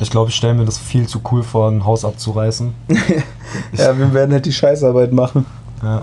Ich 0.00 0.10
glaube, 0.10 0.30
ich 0.30 0.36
stelle 0.36 0.54
mir 0.54 0.64
das 0.64 0.78
viel 0.78 1.08
zu 1.08 1.20
cool 1.32 1.42
vor, 1.42 1.70
ein 1.70 1.84
Haus 1.84 2.04
abzureißen. 2.04 2.72
Ja, 3.72 3.96
wir 3.98 4.12
werden 4.12 4.32
halt 4.32 4.44
die 4.44 4.52
Scheißarbeit 4.52 5.10
machen. 5.10 5.46
Ja. 5.82 6.02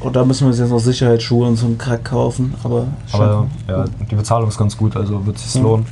Und 0.00 0.16
da 0.16 0.24
müssen 0.24 0.44
wir 0.44 0.48
uns 0.48 0.58
jetzt 0.58 0.70
noch 0.70 0.78
Sicherheitsschuhe 0.78 1.46
und 1.46 1.56
so 1.56 1.66
einen 1.66 1.76
Krack 1.76 2.04
kaufen. 2.06 2.54
Aber, 2.64 2.86
Aber 3.12 3.46
ja, 3.68 3.84
die 4.10 4.14
Bezahlung 4.14 4.48
ist 4.48 4.56
ganz 4.56 4.76
gut, 4.76 4.96
also 4.96 5.26
wird 5.26 5.38
sich 5.38 5.54
Mhm. 5.60 5.66
lohnen. 5.66 5.86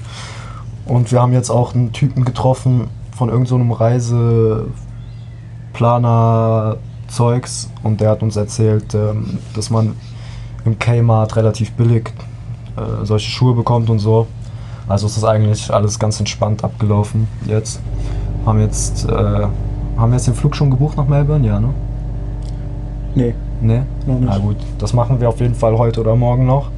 Und 0.87 1.13
wir 1.13 1.21
haben 1.21 1.35
jetzt 1.35 1.51
auch 1.51 1.75
einen 1.75 1.93
Typen 1.93 2.25
getroffen 2.25 2.89
von 3.15 3.29
irgendeinem 3.29 3.69
so 3.69 4.67
Reiseplaner-Zeugs 7.11 7.71
und 7.83 8.01
der 8.01 8.11
hat 8.11 8.23
uns 8.23 8.37
erzählt, 8.37 8.95
ähm, 8.95 9.39
dass 9.55 9.71
man 9.71 9.97
im 10.65 10.79
Kmart 10.79 11.37
relativ 11.37 11.73
billig 11.73 12.13
äh, 12.77 13.05
solche 13.05 13.31
Schuhe 13.31 13.55
bekommt 13.55 13.91
und 13.91 13.99
so. 13.99 14.27
Also 14.89 15.07
ist 15.07 15.25
eigentlich 15.25 15.73
alles 15.73 15.99
ganz 15.99 16.19
entspannt 16.19 16.65
abgelaufen 16.65 17.29
jetzt. 17.47 17.81
Haben 18.45 18.61
jetzt, 18.61 19.09
äh, 19.09 19.13
haben 19.13 20.11
wir 20.11 20.17
jetzt 20.17 20.27
den 20.27 20.35
Flug 20.35 20.57
schon 20.57 20.71
gebucht 20.71 20.97
nach 20.97 21.07
Melbourne? 21.07 21.47
Ja, 21.47 21.61
ne? 21.61 21.69
nee, 23.15 23.35
Ne? 23.61 23.87
noch 24.07 24.19
nicht. 24.19 24.29
Na 24.31 24.39
gut, 24.39 24.57
das 24.79 24.93
machen 24.95 25.21
wir 25.21 25.29
auf 25.29 25.41
jeden 25.41 25.55
Fall 25.55 25.77
heute 25.77 26.01
oder 26.01 26.17
morgen 26.17 26.47
noch. 26.47 26.71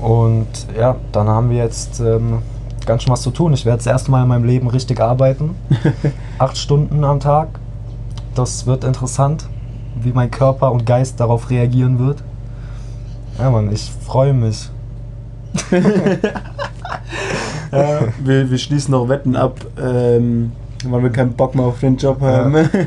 Und 0.00 0.48
ja, 0.76 0.96
dann 1.12 1.28
haben 1.28 1.50
wir 1.50 1.58
jetzt 1.58 2.00
ähm, 2.00 2.38
ganz 2.86 3.02
schön 3.02 3.12
was 3.12 3.22
zu 3.22 3.30
tun. 3.30 3.52
Ich 3.52 3.64
werde 3.66 3.78
das 3.78 3.86
erste 3.86 4.10
Mal 4.10 4.22
in 4.22 4.28
meinem 4.28 4.44
Leben 4.44 4.68
richtig 4.68 5.00
arbeiten. 5.00 5.54
Acht 6.38 6.56
Stunden 6.56 7.04
am 7.04 7.20
Tag. 7.20 7.60
Das 8.34 8.66
wird 8.66 8.84
interessant, 8.84 9.46
wie 10.00 10.12
mein 10.12 10.30
Körper 10.30 10.72
und 10.72 10.86
Geist 10.86 11.20
darauf 11.20 11.50
reagieren 11.50 11.98
wird. 11.98 12.22
Ja, 13.38 13.50
Mann, 13.50 13.72
ich 13.72 13.90
freue 14.06 14.32
mich. 14.32 14.70
Ja, 17.72 18.00
wir, 18.22 18.50
wir 18.50 18.58
schließen 18.58 18.92
noch 18.92 19.08
Wetten 19.08 19.34
ab, 19.34 19.58
ähm, 19.82 20.52
weil 20.84 21.02
wir 21.04 21.10
keinen 21.10 21.32
Bock 21.32 21.54
mehr 21.54 21.64
auf 21.64 21.80
den 21.80 21.96
Job 21.96 22.20
haben. 22.20 22.54
Ja, 22.54 22.68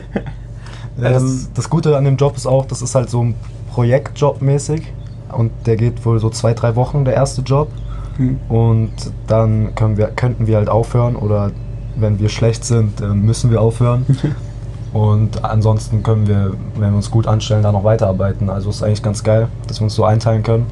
Ähm, 0.98 1.12
das, 1.12 1.50
das 1.54 1.70
Gute 1.70 1.98
an 1.98 2.06
dem 2.06 2.16
Job 2.16 2.38
ist 2.38 2.46
auch, 2.46 2.66
das 2.66 2.82
ist 2.82 2.96
halt 2.96 3.10
so 3.10 3.22
ein 3.22 3.36
Projektjob 3.74 4.42
mäßig. 4.42 4.94
Und 5.30 5.52
der 5.66 5.76
geht 5.76 6.06
wohl 6.06 6.20
so 6.20 6.30
zwei, 6.30 6.54
drei 6.54 6.78
Wochen, 6.78 7.04
der 7.04 7.16
erste 7.16 7.42
Job. 7.42 7.68
Hm. 8.16 8.40
Und 8.48 8.94
dann 9.28 9.76
können 9.76 9.98
wir, 9.98 10.08
könnten 10.08 10.48
wir 10.48 10.56
halt 10.56 10.70
aufhören 10.70 11.18
oder 11.18 11.52
wenn 11.98 12.18
wir 12.20 12.30
schlecht 12.30 12.64
sind, 12.64 13.02
müssen 13.14 13.52
wir 13.52 13.60
aufhören. 13.60 14.06
Und 14.96 15.44
ansonsten 15.44 16.04
können 16.04 16.26
wir, 16.26 16.54
wenn 16.76 16.92
wir 16.92 16.96
uns 16.96 17.12
gut 17.12 17.28
anstellen, 17.28 17.64
da 17.64 17.74
noch 17.74 17.84
weiterarbeiten. 17.84 18.50
Also 18.50 18.70
ist 18.70 18.82
eigentlich 18.82 19.04
ganz 19.04 19.26
geil, 19.26 19.50
dass 19.68 19.82
wir 19.82 19.84
uns 19.84 19.94
so 19.94 20.06
einteilen 20.06 20.42
können. 20.42 20.68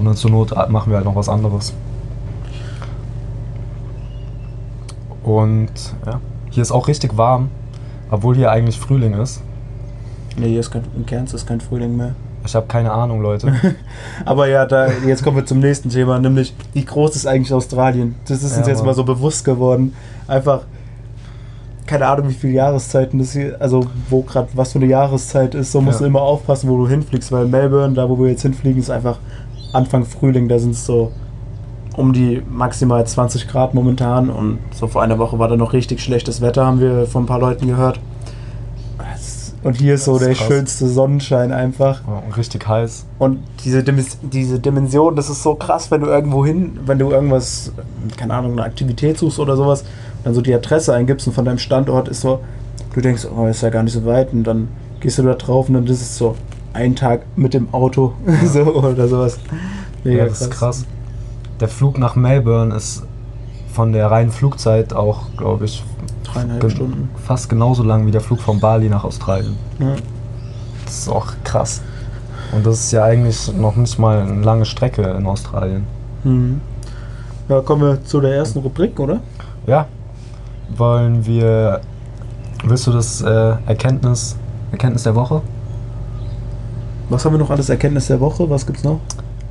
Und 0.00 0.06
dann 0.06 0.16
zur 0.16 0.32
Not 0.32 0.52
machen 0.68 0.90
wir 0.90 0.96
halt 0.96 1.04
noch 1.04 1.14
was 1.14 1.28
anderes. 1.28 1.72
Und 5.22 5.70
ja, 6.04 6.20
hier 6.50 6.60
ist 6.60 6.72
auch 6.72 6.88
richtig 6.88 7.16
warm, 7.16 7.50
obwohl 8.10 8.34
hier 8.34 8.50
eigentlich 8.50 8.80
Frühling 8.80 9.14
ist. 9.14 9.40
Nee, 10.36 10.48
hier 10.48 10.58
ist 10.58 10.72
kein, 10.72 10.82
in 10.96 11.06
Cairns 11.06 11.32
ist 11.32 11.46
kein 11.46 11.60
Frühling 11.60 11.96
mehr. 11.96 12.16
Ich 12.44 12.56
habe 12.56 12.66
keine 12.66 12.90
Ahnung, 12.90 13.22
Leute. 13.22 13.54
Aber 14.24 14.48
ja, 14.48 14.66
da, 14.66 14.88
jetzt 15.06 15.22
kommen 15.22 15.36
wir 15.36 15.46
zum 15.46 15.60
nächsten 15.60 15.88
Thema, 15.88 16.18
nämlich 16.18 16.52
wie 16.72 16.84
groß 16.84 17.14
ist 17.14 17.26
eigentlich 17.28 17.54
Australien? 17.54 18.16
Das 18.26 18.42
ist 18.42 18.56
uns 18.56 18.66
Ja, 18.66 18.72
jetzt 18.72 18.84
mal 18.84 18.94
so 18.94 19.04
bewusst 19.04 19.44
geworden. 19.44 19.94
Einfach, 20.26 20.62
keine 21.86 22.06
Ahnung, 22.06 22.28
wie 22.28 22.34
viele 22.34 22.52
Jahreszeiten 22.54 23.18
das 23.18 23.32
hier, 23.32 23.56
also 23.60 23.86
wo 24.08 24.22
gerade 24.22 24.48
was 24.54 24.72
für 24.72 24.78
eine 24.78 24.86
Jahreszeit 24.86 25.54
ist, 25.54 25.72
so 25.72 25.80
musst 25.80 26.00
Ja. 26.00 26.04
du 26.04 26.08
immer 26.10 26.22
aufpassen, 26.22 26.68
wo 26.70 26.76
du 26.76 26.88
hinfliegst, 26.88 27.32
weil 27.32 27.46
Melbourne, 27.46 27.94
da 27.94 28.08
wo 28.08 28.18
wir 28.18 28.28
jetzt 28.30 28.42
hinfliegen, 28.42 28.80
ist 28.80 28.90
einfach 28.90 29.18
Anfang 29.72 30.04
Frühling, 30.04 30.48
da 30.48 30.58
sind 30.58 30.72
es 30.72 30.86
so 30.86 31.12
um 31.96 32.12
die 32.12 32.42
maximal 32.50 33.06
20 33.06 33.48
Grad 33.48 33.74
momentan 33.74 34.30
und 34.30 34.58
so 34.74 34.86
vor 34.86 35.02
einer 35.02 35.18
Woche 35.18 35.38
war 35.38 35.48
da 35.48 35.56
noch 35.56 35.72
richtig 35.72 36.00
schlechtes 36.00 36.40
Wetter, 36.40 36.64
haben 36.64 36.80
wir 36.80 37.06
von 37.06 37.24
ein 37.24 37.26
paar 37.26 37.40
Leuten 37.40 37.66
gehört. 37.66 37.98
Und 39.64 39.76
hier 39.76 39.94
ist 39.94 40.06
so 40.06 40.16
ist 40.16 40.24
der 40.24 40.34
krass. 40.34 40.46
schönste 40.48 40.88
Sonnenschein 40.88 41.52
einfach. 41.52 42.00
Ja, 42.04 42.22
und 42.26 42.36
richtig 42.36 42.66
heiß. 42.66 43.06
Und 43.20 43.38
diese, 43.64 43.78
Dimis- 43.82 44.16
diese 44.22 44.58
Dimension, 44.58 45.14
das 45.14 45.30
ist 45.30 45.42
so 45.44 45.54
krass, 45.54 45.88
wenn 45.92 46.00
du 46.00 46.08
irgendwo 46.08 46.44
hin, 46.44 46.80
wenn 46.84 46.98
du 46.98 47.10
irgendwas, 47.10 47.70
keine 48.16 48.34
Ahnung, 48.34 48.52
eine 48.52 48.64
Aktivität 48.64 49.18
suchst 49.18 49.38
oder 49.38 49.54
sowas, 49.56 49.84
dann 50.24 50.34
so 50.34 50.40
die 50.40 50.54
Adresse 50.54 50.94
eingibst 50.94 51.26
und 51.26 51.32
von 51.32 51.44
deinem 51.44 51.58
Standort 51.58 52.08
ist 52.08 52.20
so, 52.20 52.40
du 52.94 53.00
denkst, 53.00 53.26
oh, 53.34 53.46
ist 53.46 53.62
ja 53.62 53.70
gar 53.70 53.82
nicht 53.82 53.92
so 53.92 54.04
weit 54.04 54.32
und 54.32 54.44
dann 54.44 54.68
gehst 55.00 55.18
du 55.18 55.22
da 55.22 55.34
drauf 55.34 55.68
und 55.68 55.74
dann 55.74 55.84
ist 55.86 56.00
es 56.00 56.16
so 56.16 56.36
ein 56.72 56.94
Tag 56.96 57.22
mit 57.36 57.54
dem 57.54 57.72
Auto 57.72 58.14
so 58.44 58.62
oder 58.62 59.08
sowas. 59.08 59.38
Ja, 60.04 60.26
das 60.26 60.42
ist 60.42 60.50
krass. 60.50 60.84
Der 61.60 61.68
Flug 61.68 61.98
nach 61.98 62.16
Melbourne 62.16 62.74
ist 62.74 63.04
von 63.72 63.92
der 63.92 64.10
reinen 64.10 64.30
Flugzeit 64.30 64.92
auch, 64.92 65.34
glaube 65.36 65.64
ich, 65.64 65.82
Dreieinhalb 66.24 66.70
Stunden. 66.70 67.08
fast 67.24 67.48
genauso 67.48 67.82
lang 67.82 68.06
wie 68.06 68.10
der 68.10 68.20
Flug 68.20 68.40
von 68.40 68.60
Bali 68.60 68.88
nach 68.88 69.04
Australien. 69.04 69.56
Ja. 69.78 69.94
Das 70.84 70.98
ist 70.98 71.08
auch 71.08 71.32
krass. 71.44 71.82
Und 72.52 72.66
das 72.66 72.80
ist 72.80 72.92
ja 72.92 73.04
eigentlich 73.04 73.52
noch 73.54 73.76
nicht 73.76 73.98
mal 73.98 74.18
eine 74.18 74.42
lange 74.42 74.64
Strecke 74.64 75.02
in 75.02 75.26
Australien. 75.26 75.86
Mhm. 76.24 76.60
ja, 77.48 77.60
kommen 77.60 77.82
wir 77.82 78.04
zu 78.04 78.20
der 78.20 78.34
ersten 78.34 78.60
Rubrik, 78.60 79.00
oder? 79.00 79.20
Ja, 79.66 79.86
wollen 80.76 81.24
wir. 81.26 81.80
Willst 82.64 82.86
du 82.86 82.92
das 82.92 83.20
äh, 83.22 83.56
Erkenntnis, 83.66 84.36
Erkenntnis 84.70 85.02
der 85.02 85.14
Woche? 85.14 85.42
Was 87.08 87.24
haben 87.24 87.32
wir 87.34 87.38
noch 87.38 87.50
alles? 87.50 87.68
Erkenntnis 87.68 88.06
der 88.06 88.20
Woche, 88.20 88.48
was 88.48 88.66
gibt's 88.66 88.84
noch? 88.84 89.00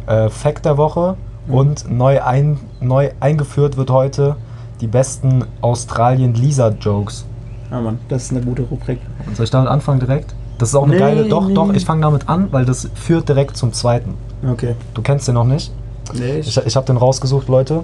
Äh, 0.07 0.29
Fact 0.29 0.65
der 0.65 0.77
Woche 0.77 1.15
Mhm. 1.47 1.53
und 1.53 1.91
neu, 1.91 2.21
ein, 2.21 2.59
neu 2.79 3.09
eingeführt 3.19 3.75
wird 3.75 3.89
heute 3.89 4.35
die 4.79 4.87
besten 4.87 5.43
Australien-Lisa-Jokes. 5.61 7.25
Ah 7.71 7.81
Mann, 7.81 7.99
das 8.09 8.23
ist 8.25 8.31
eine 8.31 8.41
gute 8.41 8.61
Rubrik. 8.63 8.99
Soll 9.33 9.45
ich 9.45 9.49
damit 9.49 9.69
anfangen 9.69 9.99
direkt? 9.99 10.33
Das 10.59 10.69
ist 10.69 10.75
auch 10.75 10.83
eine 10.83 10.93
Nee, 10.93 10.99
geile. 10.99 11.25
Doch, 11.27 11.47
nee, 11.47 11.53
doch, 11.53 11.73
ich 11.73 11.83
fange 11.85 12.01
damit 12.01 12.29
an, 12.29 12.47
weil 12.51 12.65
das 12.65 12.87
führt 12.93 13.27
direkt 13.27 13.57
zum 13.57 13.73
zweiten. 13.73 14.13
Okay. 14.47 14.75
Du 14.93 15.01
kennst 15.01 15.27
den 15.27 15.35
noch 15.35 15.45
nicht? 15.45 15.71
Nee, 16.13 16.39
Ich, 16.39 16.55
ich 16.57 16.75
habe 16.75 16.85
den 16.85 16.97
rausgesucht, 16.97 17.47
Leute. 17.47 17.83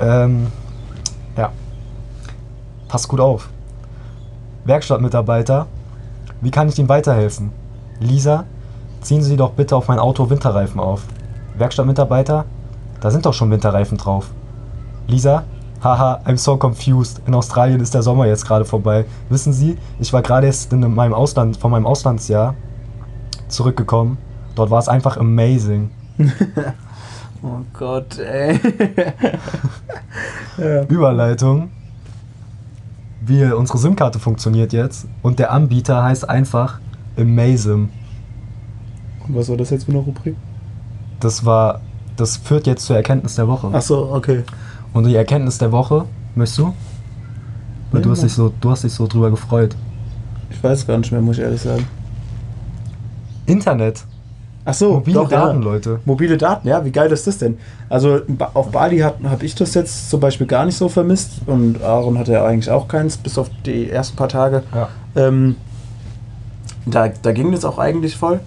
Ähm, 0.00 0.46
ja. 1.36 1.50
Passt 2.92 3.08
gut 3.08 3.20
auf. 3.20 3.48
Werkstattmitarbeiter, 4.66 5.66
wie 6.42 6.50
kann 6.50 6.68
ich 6.68 6.78
Ihnen 6.78 6.90
weiterhelfen? 6.90 7.50
Lisa, 8.00 8.44
ziehen 9.00 9.22
Sie 9.22 9.38
doch 9.38 9.52
bitte 9.52 9.76
auf 9.76 9.88
mein 9.88 9.98
Auto 9.98 10.28
Winterreifen 10.28 10.78
auf. 10.78 11.04
Werkstattmitarbeiter, 11.56 12.44
da 13.00 13.10
sind 13.10 13.24
doch 13.24 13.32
schon 13.32 13.50
Winterreifen 13.50 13.96
drauf. 13.96 14.28
Lisa, 15.06 15.44
haha, 15.82 16.20
I'm 16.26 16.36
so 16.36 16.58
confused. 16.58 17.22
In 17.26 17.32
Australien 17.32 17.80
ist 17.80 17.94
der 17.94 18.02
Sommer 18.02 18.26
jetzt 18.26 18.44
gerade 18.44 18.66
vorbei. 18.66 19.06
Wissen 19.30 19.54
Sie, 19.54 19.78
ich 19.98 20.12
war 20.12 20.20
gerade 20.20 20.48
erst 20.48 20.70
in 20.74 20.94
meinem 20.94 21.14
Ausland, 21.14 21.56
von 21.56 21.70
meinem 21.70 21.86
Auslandsjahr 21.86 22.56
zurückgekommen. 23.48 24.18
Dort 24.54 24.68
war 24.68 24.80
es 24.80 24.88
einfach 24.88 25.16
amazing. 25.16 25.90
Oh 27.44 27.58
Gott, 27.76 28.20
ey. 28.20 28.56
ja. 30.58 30.84
Überleitung. 30.84 31.72
Wie 33.24 33.44
unsere 33.44 33.78
SIM-Karte 33.78 34.18
funktioniert 34.18 34.72
jetzt 34.72 35.06
und 35.22 35.38
der 35.38 35.52
Anbieter 35.52 36.02
heißt 36.02 36.28
einfach 36.28 36.80
Amazing. 37.16 37.90
Und 39.26 39.36
was 39.36 39.48
war 39.48 39.56
das 39.56 39.70
jetzt 39.70 39.84
für 39.84 39.92
eine 39.92 40.00
Rubrik? 40.00 40.34
Das 41.20 41.44
war, 41.44 41.80
das 42.16 42.36
führt 42.36 42.66
jetzt 42.66 42.84
zur 42.84 42.96
Erkenntnis 42.96 43.36
der 43.36 43.46
Woche. 43.46 43.70
Ach 43.72 43.82
so, 43.82 44.10
okay. 44.12 44.42
Und 44.92 45.06
die 45.06 45.14
Erkenntnis 45.14 45.58
der 45.58 45.70
Woche, 45.70 46.06
möchtest 46.34 46.58
du? 46.58 46.74
Weil 47.92 48.00
Ja, 48.00 48.04
du 48.04 48.10
hast 48.10 48.22
dich 48.24 48.32
so, 48.32 48.52
du 48.60 48.70
hast 48.70 48.82
dich 48.82 48.92
so 48.92 49.06
drüber 49.06 49.30
gefreut. 49.30 49.76
Ich 50.50 50.62
weiß 50.62 50.86
gar 50.86 50.98
nicht 50.98 51.12
mehr, 51.12 51.20
muss 51.20 51.38
ich 51.38 51.44
ehrlich 51.44 51.60
sagen. 51.60 51.86
Internet, 53.46 54.04
Ach 54.64 54.74
so, 54.74 54.94
mobile 54.94 55.14
doch, 55.14 55.28
Daten, 55.28 55.58
ja. 55.58 55.64
Leute. 55.64 56.00
Mobile 56.04 56.36
Daten, 56.36 56.68
ja, 56.68 56.84
wie 56.84 56.92
geil 56.92 57.10
ist 57.10 57.26
das 57.26 57.38
denn? 57.38 57.58
Also 57.88 58.20
auf 58.54 58.70
Bali 58.70 58.98
habe 58.98 59.44
ich 59.44 59.54
das 59.54 59.74
jetzt 59.74 60.08
zum 60.08 60.20
Beispiel 60.20 60.46
gar 60.46 60.64
nicht 60.64 60.76
so 60.76 60.88
vermisst 60.88 61.32
und 61.46 61.82
Aaron 61.82 62.16
hatte 62.18 62.32
ja 62.32 62.44
eigentlich 62.44 62.70
auch 62.70 62.86
keins, 62.86 63.16
bis 63.16 63.38
auf 63.38 63.50
die 63.66 63.90
ersten 63.90 64.16
paar 64.16 64.28
Tage. 64.28 64.62
Ja. 64.72 64.88
Ähm, 65.16 65.56
da, 66.86 67.08
da 67.08 67.32
ging 67.32 67.50
das 67.52 67.64
auch 67.64 67.78
eigentlich 67.78 68.16
voll. 68.16 68.40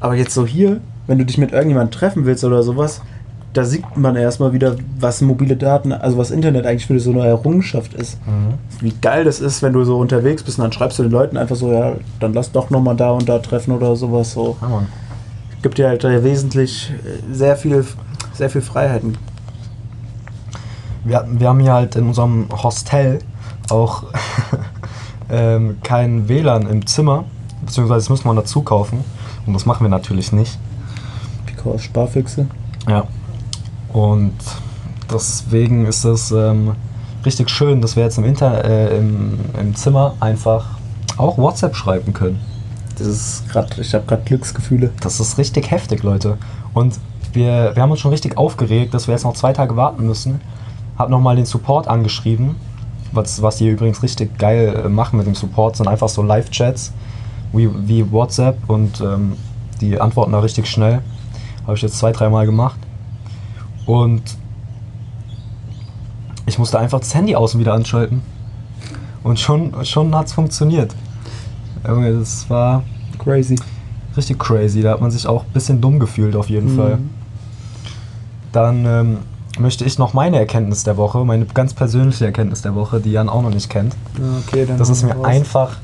Aber 0.00 0.14
jetzt 0.14 0.34
so 0.34 0.44
hier, 0.44 0.80
wenn 1.06 1.18
du 1.18 1.24
dich 1.24 1.38
mit 1.38 1.52
irgendjemandem 1.52 1.92
treffen 1.92 2.26
willst 2.26 2.42
oder 2.42 2.64
sowas, 2.64 3.00
da 3.52 3.64
sieht 3.64 3.96
man 3.96 4.16
erstmal 4.16 4.52
wieder, 4.52 4.76
was 4.98 5.20
mobile 5.20 5.56
Daten, 5.56 5.92
also 5.92 6.16
was 6.16 6.30
Internet 6.30 6.66
eigentlich 6.66 6.86
für 6.86 6.98
so 6.98 7.12
eine 7.12 7.26
Errungenschaft 7.26 7.94
ist. 7.94 8.18
Mhm. 8.26 8.54
Wie 8.80 8.94
geil 9.00 9.24
das 9.24 9.40
ist, 9.40 9.62
wenn 9.62 9.74
du 9.74 9.84
so 9.84 9.98
unterwegs 9.98 10.42
bist 10.42 10.58
und 10.58 10.64
dann 10.64 10.72
schreibst 10.72 10.98
du 10.98 11.02
den 11.02 11.12
Leuten 11.12 11.36
einfach 11.36 11.54
so, 11.54 11.70
ja, 11.70 11.92
dann 12.18 12.32
lass 12.32 12.50
doch 12.50 12.70
nochmal 12.70 12.96
da 12.96 13.10
und 13.10 13.28
da 13.28 13.38
treffen 13.38 13.72
oder 13.72 13.94
sowas. 13.94 14.32
So. 14.32 14.56
Ja. 14.60 14.82
Gibt 15.62 15.78
dir 15.78 15.88
halt 15.88 16.04
äh, 16.04 16.24
wesentlich 16.24 16.90
äh, 16.90 17.34
sehr 17.34 17.56
viel, 17.56 17.84
sehr 18.32 18.50
viel 18.50 18.62
Freiheiten. 18.62 19.16
Wir, 21.04 21.26
wir 21.28 21.48
haben 21.48 21.60
hier 21.60 21.72
halt 21.72 21.96
in 21.96 22.08
unserem 22.08 22.48
Hostel 22.50 23.20
auch 23.70 24.04
ähm, 25.30 25.78
kein 25.82 26.28
WLAN 26.28 26.68
im 26.68 26.86
Zimmer, 26.86 27.24
beziehungsweise 27.64 28.00
das 28.00 28.08
muss 28.10 28.24
man 28.24 28.36
dazu 28.36 28.62
kaufen. 28.62 29.04
Und 29.46 29.54
das 29.54 29.66
machen 29.66 29.84
wir 29.84 29.88
natürlich 29.88 30.32
nicht. 30.32 30.58
Because 31.46 31.84
Sparfüchse. 31.84 32.46
Ja. 32.88 33.06
Und 33.92 34.34
deswegen 35.12 35.86
ist 35.86 36.04
es 36.04 36.30
ähm, 36.30 36.72
richtig 37.24 37.50
schön, 37.50 37.80
dass 37.80 37.96
wir 37.96 38.04
jetzt 38.04 38.18
im, 38.18 38.24
Inter 38.24 38.64
äh, 38.64 38.96
im, 38.98 39.38
im 39.60 39.74
Zimmer 39.74 40.14
einfach 40.20 40.66
auch 41.16 41.38
WhatsApp 41.38 41.76
schreiben 41.76 42.12
können. 42.12 42.40
Das 43.02 43.10
ist 43.10 43.48
gerade, 43.48 43.80
ich 43.80 43.92
habe 43.94 44.04
gerade 44.06 44.22
Glücksgefühle. 44.22 44.90
Das 45.00 45.18
ist 45.18 45.38
richtig 45.38 45.70
heftig, 45.70 46.02
Leute. 46.02 46.38
Und 46.72 46.98
wir, 47.32 47.72
wir 47.74 47.82
haben 47.82 47.90
uns 47.90 48.00
schon 48.00 48.12
richtig 48.12 48.36
aufgeregt, 48.36 48.94
dass 48.94 49.08
wir 49.08 49.14
jetzt 49.14 49.24
noch 49.24 49.34
zwei 49.34 49.52
Tage 49.52 49.76
warten 49.76 50.06
müssen. 50.06 50.40
Hab 50.96 51.08
nochmal 51.08 51.36
den 51.36 51.46
Support 51.46 51.88
angeschrieben. 51.88 52.54
Was, 53.10 53.42
was 53.42 53.56
die 53.56 53.68
übrigens 53.68 54.02
richtig 54.02 54.38
geil 54.38 54.82
äh, 54.84 54.88
machen 54.88 55.18
mit 55.18 55.26
dem 55.26 55.34
Support, 55.34 55.76
sind 55.76 55.88
einfach 55.88 56.08
so 56.08 56.22
Live-Chats 56.22 56.92
wie, 57.52 57.68
wie 57.88 58.10
WhatsApp 58.10 58.56
und 58.68 59.00
ähm, 59.00 59.36
die 59.80 60.00
antworten 60.00 60.32
da 60.32 60.38
richtig 60.38 60.66
schnell. 60.66 61.00
Habe 61.66 61.76
ich 61.76 61.82
jetzt 61.82 61.98
zwei, 61.98 62.12
dreimal 62.12 62.46
gemacht. 62.46 62.78
Und 63.84 64.22
ich 66.46 66.58
musste 66.58 66.78
einfach 66.78 67.00
das 67.00 67.14
Handy 67.14 67.34
außen 67.34 67.58
wieder 67.58 67.74
anschalten. 67.74 68.22
Und 69.22 69.38
schon, 69.38 69.84
schon 69.84 70.14
hat 70.14 70.26
es 70.26 70.32
funktioniert. 70.32 70.94
Junge, 71.86 72.12
das 72.18 72.48
war 72.48 72.82
Crazy. 73.18 73.56
richtig 74.16 74.38
crazy. 74.38 74.82
Da 74.82 74.92
hat 74.92 75.00
man 75.00 75.10
sich 75.10 75.26
auch 75.26 75.44
ein 75.44 75.52
bisschen 75.52 75.80
dumm 75.80 75.98
gefühlt 75.98 76.36
auf 76.36 76.48
jeden 76.48 76.72
Mhm. 76.72 76.76
Fall. 76.76 76.98
Dann 78.52 78.84
ähm, 78.84 79.18
möchte 79.58 79.84
ich 79.84 79.98
noch 79.98 80.12
meine 80.14 80.38
Erkenntnis 80.38 80.84
der 80.84 80.96
Woche, 80.96 81.24
meine 81.24 81.44
ganz 81.46 81.72
persönliche 81.74 82.26
Erkenntnis 82.26 82.62
der 82.62 82.74
Woche, 82.74 83.00
die 83.00 83.12
Jan 83.12 83.28
auch 83.28 83.42
noch 83.42 83.50
nicht 83.52 83.68
kennt. 83.70 83.96
Okay, 84.46 84.66
dann 84.66 84.78
Das 84.78 84.88
ist 84.88 85.02
mir 85.02 85.14
raus. 85.14 85.24
einfach, 85.26 85.76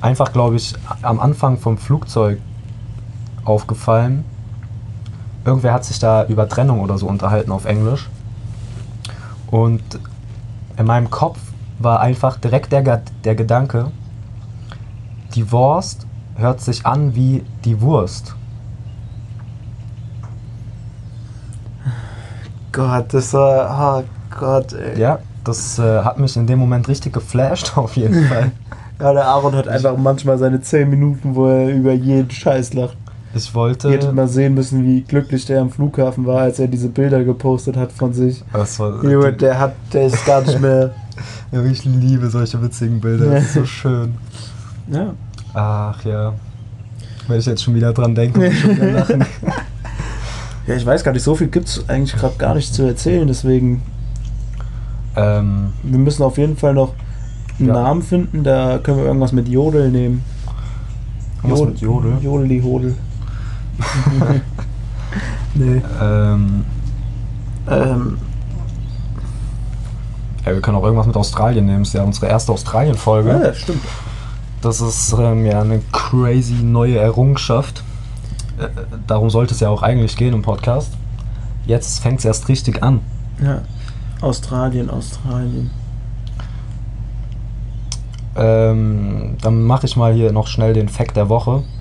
einfach 0.00 0.32
glaube 0.32 0.56
ich, 0.56 0.74
am 1.02 1.18
Anfang 1.20 1.58
vom 1.58 1.78
Flugzeug 1.78 2.38
aufgefallen. 3.44 4.24
Irgendwer 5.44 5.72
hat 5.72 5.84
sich 5.84 5.98
da 5.98 6.26
über 6.26 6.48
Trennung 6.48 6.80
oder 6.80 6.98
so 6.98 7.06
unterhalten 7.06 7.52
auf 7.52 7.64
Englisch. 7.64 8.08
Und 9.50 9.82
in 10.76 10.86
meinem 10.86 11.08
Kopf 11.10 11.38
war 11.78 12.00
einfach 12.00 12.36
direkt 12.38 12.72
der, 12.72 13.02
der 13.24 13.34
Gedanke, 13.36 13.90
die 15.36 15.52
Wurst 15.52 16.06
hört 16.36 16.60
sich 16.60 16.84
an 16.84 17.14
wie 17.14 17.44
die 17.64 17.80
Wurst. 17.80 18.34
Gott, 22.72 23.12
das 23.12 23.32
war. 23.32 24.02
Oh 24.02 24.36
Gott, 24.38 24.72
ey. 24.72 24.98
Ja, 24.98 25.18
das 25.44 25.78
äh, 25.78 26.02
hat 26.02 26.18
mich 26.18 26.36
in 26.36 26.46
dem 26.46 26.58
Moment 26.58 26.88
richtig 26.88 27.12
geflasht 27.12 27.72
auf 27.76 27.96
jeden 27.96 28.26
Fall. 28.26 28.50
Ja, 28.98 29.12
der 29.12 29.26
Aaron 29.26 29.54
hat 29.54 29.68
einfach 29.68 29.96
manchmal 29.96 30.38
seine 30.38 30.60
10 30.60 30.88
Minuten, 30.88 31.34
wo 31.34 31.48
er 31.48 31.68
über 31.68 31.92
jeden 31.92 32.30
Scheiß 32.30 32.72
lacht. 32.72 32.96
Ich 33.34 33.50
Ihr 33.50 33.54
wollte... 33.54 33.90
hättet 33.90 34.14
mal 34.14 34.28
sehen 34.28 34.54
müssen, 34.54 34.84
wie 34.84 35.02
glücklich 35.02 35.44
der 35.44 35.60
am 35.60 35.70
Flughafen 35.70 36.24
war, 36.24 36.40
als 36.40 36.58
er 36.58 36.68
diese 36.68 36.88
Bilder 36.88 37.22
gepostet 37.22 37.76
hat 37.76 37.92
von 37.92 38.14
sich. 38.14 38.42
Das 38.54 38.78
war, 38.80 39.04
Junge, 39.04 39.34
der 39.34 39.58
hat, 39.58 39.74
der 39.92 40.06
ist 40.06 40.24
gar 40.24 40.40
nicht 40.40 40.60
mehr. 40.60 40.94
Ja, 41.52 41.62
ich 41.64 41.84
liebe 41.84 42.28
solche 42.28 42.60
witzigen 42.60 43.00
Bilder, 43.00 43.26
das 43.30 43.44
ist 43.44 43.54
so 43.54 43.64
schön. 43.64 44.14
Ja. 44.88 45.14
Ach 45.58 46.04
ja. 46.04 46.34
Wenn 47.28 47.38
ich 47.40 47.46
jetzt 47.46 47.64
schon 47.64 47.74
wieder 47.74 47.92
dran 47.94 48.14
denke, 48.14 48.38
muss 48.38 48.48
ich 48.50 48.60
schon 48.60 48.76
wieder 48.76 48.92
lachen. 48.92 49.24
Ja, 50.66 50.74
ich 50.74 50.84
weiß 50.84 51.04
gar 51.04 51.12
nicht, 51.12 51.22
so 51.22 51.36
viel 51.36 51.46
gibt 51.46 51.68
es 51.68 51.88
eigentlich 51.88 52.16
gerade 52.16 52.34
gar 52.38 52.56
nicht 52.56 52.74
zu 52.74 52.82
erzählen, 52.82 53.24
deswegen, 53.28 53.82
ähm, 55.14 55.72
wir 55.84 55.98
müssen 56.00 56.24
auf 56.24 56.38
jeden 56.38 56.56
Fall 56.56 56.74
noch 56.74 56.92
einen 57.60 57.68
Ja. 57.68 57.74
Namen 57.74 58.02
finden, 58.02 58.42
da 58.42 58.78
können 58.78 58.98
wir 58.98 59.04
irgendwas 59.06 59.30
mit 59.30 59.46
Jodel 59.48 59.92
nehmen. 59.92 60.24
was 61.42 61.60
mit 61.62 61.78
Jodel? 61.80 62.18
Jodeli 62.20 62.60
Hodel. 62.62 62.96
nee. 65.54 65.80
Ähm, 66.02 66.64
Ähm, 67.68 68.18
ja, 70.44 70.52
wir 70.52 70.60
können 70.60 70.76
auch 70.76 70.82
irgendwas 70.84 71.06
mit 71.06 71.16
Australien 71.16 71.66
nehmen. 71.66 71.80
Das 71.80 71.88
ist 71.88 71.94
ja 71.94 72.02
unsere 72.02 72.26
erste 72.26 72.50
Australien-Folge. 72.52 73.30
ja, 73.30 73.54
stimmt. 73.54 73.82
Das 74.60 74.80
ist 74.80 75.14
ähm, 75.18 75.44
ja 75.44 75.60
eine 75.60 75.80
crazy 75.92 76.62
neue 76.62 76.98
Errungenschaft. 76.98 77.82
Äh, 78.58 78.68
darum 79.06 79.30
sollte 79.30 79.54
es 79.54 79.60
ja 79.60 79.68
auch 79.68 79.82
eigentlich 79.82 80.16
gehen 80.16 80.34
im 80.34 80.42
Podcast. 80.42 80.92
Jetzt 81.66 82.00
fängt 82.00 82.20
es 82.20 82.24
erst 82.24 82.48
richtig 82.48 82.82
an. 82.82 83.00
Ja. 83.42 83.62
Australien, 84.20 84.88
Australien. 84.88 85.70
Ähm, 88.34 89.36
dann 89.40 89.62
mache 89.62 89.86
ich 89.86 89.96
mal 89.96 90.12
hier 90.12 90.32
noch 90.32 90.46
schnell 90.46 90.74
den 90.74 90.88
Fact 90.88 91.16
der 91.16 91.28
Woche. 91.28 91.64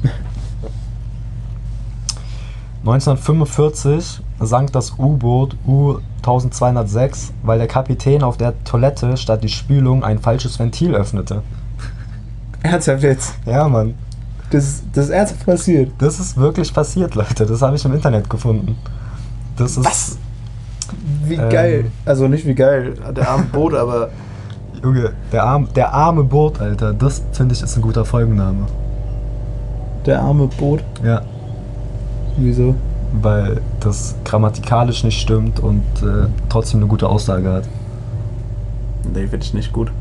1945 2.81 4.21
sank 4.39 4.71
das 4.71 4.93
U-Boot 4.99 5.57
U-1206, 5.65 7.31
weil 7.41 7.57
der 7.57 7.67
Kapitän 7.67 8.21
auf 8.21 8.37
der 8.37 8.63
Toilette 8.63 9.17
statt 9.17 9.43
die 9.43 9.49
Spülung 9.49 10.03
ein 10.03 10.19
falsches 10.19 10.59
Ventil 10.59 10.93
öffnete. 10.93 11.41
Ernsthaft 12.65 13.03
jetzt? 13.03 13.33
Ja, 13.45 13.67
Mann. 13.67 13.93
Das, 14.51 14.83
das 14.93 15.05
ist 15.05 15.11
ernsthaft 15.11 15.45
passiert. 15.45 15.91
Das 15.97 16.19
ist 16.19 16.37
wirklich 16.37 16.73
passiert, 16.73 17.15
Leute. 17.15 17.45
Das 17.45 17.61
habe 17.61 17.75
ich 17.75 17.83
im 17.85 17.93
Internet 17.93 18.29
gefunden. 18.29 18.75
Das 19.57 19.77
ist. 19.77 19.85
Was? 19.85 20.17
Wie 21.25 21.35
Ähm. 21.35 21.49
geil. 21.49 21.85
Also 22.05 22.27
nicht 22.27 22.45
wie 22.45 22.53
geil, 22.55 22.93
der 23.15 23.29
arme 23.29 23.45
Boot, 23.45 23.73
aber 23.83 24.09
Junge, 24.83 25.13
der, 25.31 25.43
arm, 25.43 25.67
der 25.75 25.93
arme 25.93 26.23
Boot, 26.23 26.61
Alter. 26.61 26.93
Das 26.93 27.23
finde 27.31 27.55
ich 27.55 27.61
ist 27.63 27.75
ein 27.75 27.81
guter 27.81 28.05
Folgenname. 28.05 28.67
der 30.05 30.21
arme 30.21 30.47
Boot. 30.47 30.83
Ja. 31.03 31.21
Wieso? 32.37 32.75
Weil 33.21 33.61
das 33.79 34.13
grammatikalisch 34.25 35.03
nicht 35.03 35.19
stimmt 35.19 35.59
und 35.59 35.83
äh, 36.03 36.27
trotzdem 36.49 36.81
eine 36.81 36.87
gute 36.87 37.07
Aussage 37.09 37.49
hat. 37.51 37.63
Nee, 39.11 39.27
finde 39.27 39.45
ich 39.45 39.53
nicht 39.53 39.71
gut. 39.73 39.91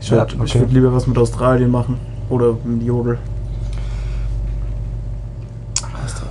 Ich 0.00 0.08
Ja, 0.10 0.16
würde 0.18 0.36
okay. 0.40 0.60
würd 0.60 0.72
lieber 0.72 0.92
was 0.92 1.06
mit 1.06 1.18
Australien 1.18 1.70
machen. 1.70 1.98
Oder 2.28 2.54
mit 2.64 2.82
Jodel. 2.82 3.18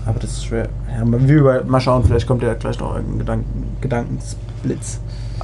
Aber 0.05 0.19
das 0.19 0.31
ist 0.31 0.45
schwer. 0.45 0.69
Ja, 0.97 1.05
mal- 1.05 1.27
wie 1.27 1.33
über, 1.33 1.63
mal 1.65 1.79
schauen, 1.79 2.03
vielleicht 2.03 2.25
kommt 2.27 2.41
ja 2.41 2.53
gleich 2.55 2.79
noch 2.79 2.95
irgendein 2.95 3.19
Gedanken, 3.19 3.63
Gedankensblitz. 3.81 4.99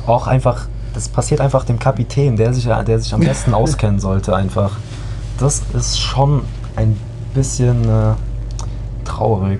Auch 0.07 0.27
einfach, 0.27 0.67
das 0.93 1.07
passiert 1.07 1.39
einfach 1.41 1.65
dem 1.65 1.77
Kapitän, 1.77 2.35
der 2.35 2.53
sich, 2.53 2.65
der 2.65 2.99
sich 2.99 3.13
am 3.13 3.19
besten 3.21 3.53
auskennen 3.53 3.99
sollte, 3.99 4.35
einfach. 4.35 4.71
Das 5.39 5.61
ist 5.73 5.99
schon 5.99 6.41
ein 6.75 6.97
bisschen 7.33 7.83
äh, 7.87 8.13
traurig. 9.03 9.59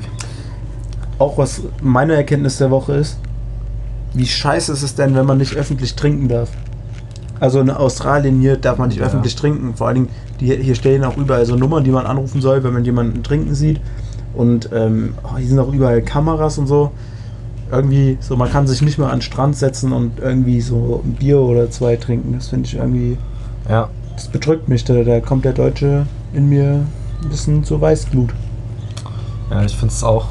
Auch 1.19 1.37
was 1.37 1.61
meine 1.81 2.13
Erkenntnis 2.15 2.57
der 2.57 2.71
Woche 2.71 2.93
ist, 2.93 3.19
wie 4.13 4.25
scheiße 4.25 4.71
ist 4.71 4.81
es 4.81 4.95
denn, 4.95 5.13
wenn 5.13 5.25
man 5.25 5.37
nicht 5.37 5.55
öffentlich 5.55 5.95
trinken 5.95 6.29
darf? 6.29 6.49
Also 7.45 7.59
in 7.59 7.69
Australien 7.69 8.39
hier 8.41 8.57
darf 8.57 8.79
man 8.79 8.89
nicht 8.89 8.97
Ja. 8.99 9.05
öffentlich 9.05 9.35
trinken. 9.35 9.75
Vor 9.75 9.85
allen 9.87 9.95
Dingen, 9.95 10.09
die, 10.39 10.47
hier 10.55 10.73
stehen 10.75 11.03
auch 11.03 11.15
überall 11.15 11.45
so 11.45 11.55
Nummern, 11.55 11.83
die 11.83 11.91
man 11.91 12.07
anrufen 12.07 12.41
soll, 12.41 12.63
wenn 12.63 12.73
man 12.73 12.83
jemanden 12.83 13.21
trinken 13.21 13.53
sieht. 13.53 13.79
Und 14.33 14.69
ähm, 14.73 15.13
oh, 15.23 15.37
hier 15.37 15.47
sind 15.47 15.59
auch 15.59 15.71
überall 15.71 16.01
Kameras 16.01 16.57
und 16.57 16.65
so. 16.67 16.91
Irgendwie, 17.71 18.17
so 18.19 18.35
man 18.35 18.49
kann 18.51 18.65
sich 18.67 18.81
nicht 18.81 18.97
mehr 18.97 19.09
an 19.09 19.17
den 19.17 19.21
Strand 19.21 19.55
setzen 19.57 19.91
und 19.91 20.19
irgendwie 20.19 20.59
so 20.61 21.01
ein 21.05 21.13
Bier 21.13 21.39
oder 21.39 21.69
zwei 21.69 21.95
trinken. 21.97 22.33
Das 22.33 22.47
finde 22.47 22.65
ich 22.67 22.75
irgendwie, 22.75 23.17
Ja, 23.69 23.89
das 24.15 24.27
bedrückt 24.27 24.67
mich. 24.67 24.83
Da, 24.83 25.03
da 25.03 25.19
kommt 25.19 25.45
der 25.45 25.53
Deutsche 25.53 26.07
in 26.33 26.49
mir 26.49 26.81
ein 27.23 27.29
bisschen 27.29 27.63
zur 27.63 27.79
Weißglut. 27.79 28.31
ja 29.51 29.63
ich 29.63 29.75
finde 29.77 29.93
es 29.93 30.03
auch 30.03 30.25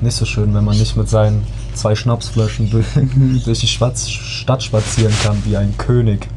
nicht 0.00 0.16
so 0.16 0.24
schön, 0.24 0.54
wenn 0.54 0.64
man 0.64 0.76
nicht 0.78 0.96
mit 0.96 1.08
seinen 1.08 1.46
zwei 1.76 1.94
Schnapsflaschen 1.94 2.70
durch, 2.70 2.86
durch 3.44 3.60
die 3.60 3.66
Schwatz 3.68 4.08
Stadt 4.08 4.62
spazieren 4.62 5.12
kann 5.22 5.36
wie 5.44 5.56
ein 5.56 5.76
König 5.78 6.28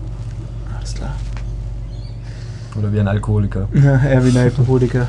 Alles 0.78 0.94
klar. 0.96 1.12
oder 2.78 2.92
wie 2.94 3.00
ein 3.00 3.08
Alkoholiker. 3.08 3.68
Ja, 3.74 3.98
eher 4.04 4.24
wie 4.26 4.30
ein 4.30 4.38
Alkoholiker. 4.38 5.08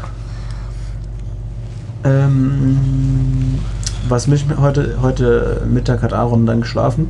Ähm, 2.04 3.58
was 4.08 4.26
mich 4.26 4.44
heute, 4.58 4.96
heute 5.02 5.62
Mittag 5.70 6.02
hat 6.02 6.12
Aaron 6.12 6.46
dann 6.46 6.62
geschlafen. 6.62 7.08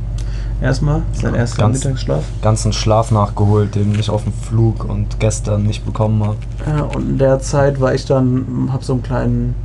Erstmal, 0.61 1.01
sein 1.13 1.33
Ja, 1.33 1.39
erster 1.39 1.63
ganz- 1.63 1.83
Mittagsschlaf. 1.83 2.23
Ganzen 2.41 2.71
Schlaf 2.73 3.09
nachgeholt, 3.09 3.73
den 3.75 3.97
ich 3.97 4.09
auf 4.11 4.23
dem 4.25 4.33
Flug 4.33 4.83
und 4.83 5.19
gestern 5.19 5.63
nicht 5.63 5.85
bekommen 5.85 6.23
habe. 6.23 6.37
Ja, 6.67 6.83
und 6.83 7.09
in 7.11 7.17
der 7.17 7.39
Zeit 7.39 7.79
war 7.81 7.95
ich 7.95 8.05
dann, 8.05 8.69
hab 8.71 8.83
so 8.83 8.93
einen 8.93 9.01
kleinen, 9.01 9.55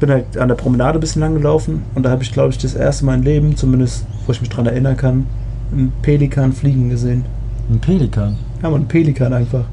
bin 0.00 0.10
halt 0.10 0.36
an 0.38 0.48
der 0.48 0.54
Promenade 0.54 0.98
ein 0.98 1.00
bisschen 1.00 1.20
lang 1.20 1.34
gelaufen 1.34 1.82
und 1.94 2.04
da 2.04 2.10
habe 2.10 2.22
ich, 2.22 2.32
glaube 2.32 2.50
ich, 2.50 2.58
das 2.58 2.74
erste 2.74 3.04
Mal 3.04 3.14
im 3.16 3.22
Leben, 3.22 3.56
zumindest 3.56 4.06
wo 4.26 4.32
ich 4.32 4.40
mich 4.40 4.50
dran 4.50 4.66
erinnern 4.66 4.96
kann, 4.96 5.26
einen 5.72 5.92
Pelikan 6.02 6.52
fliegen 6.52 6.88
gesehen. 6.90 7.24
Ein 7.70 7.80
Pelikan. 7.80 8.36
Ja, 8.62 8.70
man, 8.70 8.82
ein 8.82 8.88
Pelikan 8.88 9.32
einfach. 9.32 9.64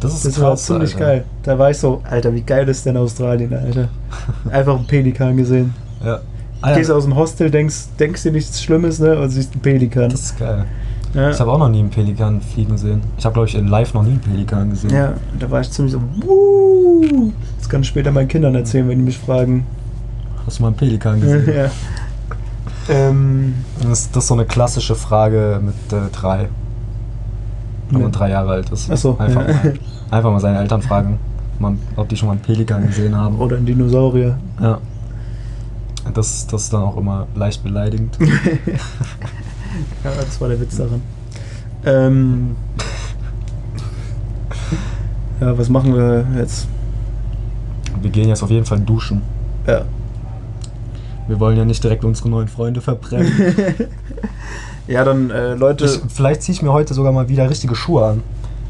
Das 0.00 0.12
ist 0.14 0.24
Das 0.26 0.40
war 0.40 0.50
krass, 0.50 0.66
ziemlich 0.66 0.94
Alter. 0.94 1.04
geil. 1.06 1.24
Da 1.42 1.58
war 1.58 1.70
ich 1.70 1.78
so, 1.78 2.00
Alter, 2.08 2.32
wie 2.34 2.42
geil 2.42 2.68
ist 2.68 2.84
denn 2.86 2.96
Australien, 2.96 3.52
Alter? 3.54 3.88
Einfach 4.50 4.76
einen 4.76 4.86
Pelikan 4.86 5.36
gesehen. 5.36 5.72
Ja. 6.04 6.16
Du 6.16 6.22
Ah, 6.62 6.74
gehst 6.74 6.88
ja. 6.90 6.96
aus 6.96 7.04
dem 7.04 7.14
Hostel, 7.16 7.50
denkst, 7.50 7.88
denkst 7.98 8.22
dir 8.22 8.32
nichts 8.32 8.62
Schlimmes, 8.62 8.98
ne? 8.98 9.18
Und 9.20 9.28
siehst 9.30 9.52
einen 9.52 9.62
Pelikan. 9.62 10.10
Das 10.10 10.20
ist 10.20 10.38
geil. 10.38 10.64
ja. 11.14 11.30
Ich 11.30 11.40
habe 11.40 11.50
auch 11.52 11.58
noch 11.58 11.68
nie 11.68 11.78
einen 11.80 11.90
Pelikan 11.90 12.40
fliegen 12.40 12.76
sehen. 12.78 13.00
Ich 13.18 13.24
habe, 13.24 13.32
glaube 13.34 13.48
ich, 13.48 13.54
in 13.54 13.68
live 13.68 13.92
noch 13.94 14.02
nie 14.02 14.10
einen 14.12 14.20
Pelikan 14.20 14.70
gesehen. 14.70 14.90
ja, 14.90 15.14
da 15.38 15.50
war 15.50 15.60
ich 15.62 15.70
ziemlich 15.70 15.92
so, 15.92 16.00
Wuh! 16.22 17.32
Das 17.66 17.70
kann 17.72 17.80
ich 17.82 17.88
später 17.88 18.12
meinen 18.12 18.28
Kindern 18.28 18.54
erzählen, 18.54 18.88
wenn 18.88 18.98
die 18.98 19.04
mich 19.06 19.18
fragen. 19.18 19.66
Hast 20.46 20.58
du 20.58 20.62
mal 20.62 20.68
einen 20.68 20.76
Pelikan 20.76 21.20
gesehen? 21.20 21.48
ja. 21.52 21.68
Ähm, 22.88 23.54
Das, 23.80 24.02
ist- 24.02 24.14
das 24.14 24.22
ist 24.22 24.28
so 24.28 24.34
eine 24.34 24.44
klassische 24.44 24.94
Frage 24.94 25.60
mit 25.60 25.74
äh, 25.92 26.08
drei. 26.12 26.48
Wenn 27.90 28.02
man 28.02 28.12
drei 28.12 28.30
Jahre 28.30 28.52
alt 28.52 28.70
ist. 28.70 28.88
Ach 28.88 28.96
so, 28.96 29.18
Einfach, 29.18 29.48
ja. 29.48 29.52
mal, 29.54 29.74
einfach 30.12 30.30
mal 30.30 30.38
seine 30.38 30.60
Eltern 30.60 30.80
fragen, 30.80 31.18
ob 31.96 32.08
die 32.08 32.16
schon 32.16 32.28
mal 32.28 32.34
einen 32.34 32.42
Pelikan 32.42 32.86
gesehen 32.86 33.16
haben. 33.16 33.36
oder 33.40 33.56
ein 33.56 33.66
Dinosaurier. 33.66 34.38
Ja. 34.62 34.78
Das, 36.14 36.46
das 36.46 36.62
ist 36.62 36.72
dann 36.72 36.82
auch 36.82 36.96
immer 36.96 37.26
leicht 37.34 37.64
beleidigend. 37.64 38.16
Ja, 40.04 40.10
das 40.20 40.40
war 40.40 40.48
der 40.48 40.60
Witz 40.60 40.76
daran. 40.76 41.02
Ähm, 41.84 42.54
ja, 45.40 45.58
was 45.58 45.68
machen 45.68 45.92
wir 45.94 46.24
jetzt? 46.38 46.68
Wir 48.00 48.10
gehen 48.10 48.28
jetzt 48.28 48.42
auf 48.42 48.50
jeden 48.50 48.66
Fall 48.66 48.80
duschen. 48.80 49.22
Ja. 49.66 49.82
Wir 51.28 51.40
wollen 51.40 51.56
ja 51.56 51.64
nicht 51.64 51.82
direkt 51.82 52.04
unsere 52.04 52.28
neuen 52.28 52.48
Freunde 52.48 52.80
verbrennen. 52.80 53.32
Ja, 54.88 55.04
dann, 55.04 55.30
äh, 55.30 55.54
Leute. 55.54 55.84
Ich, 55.84 56.00
vielleicht 56.08 56.42
ziehe 56.42 56.54
ich 56.54 56.62
mir 56.62 56.72
heute 56.72 56.94
sogar 56.94 57.12
mal 57.12 57.28
wieder 57.28 57.48
richtige 57.50 57.74
Schuhe 57.74 58.04
an. 58.04 58.22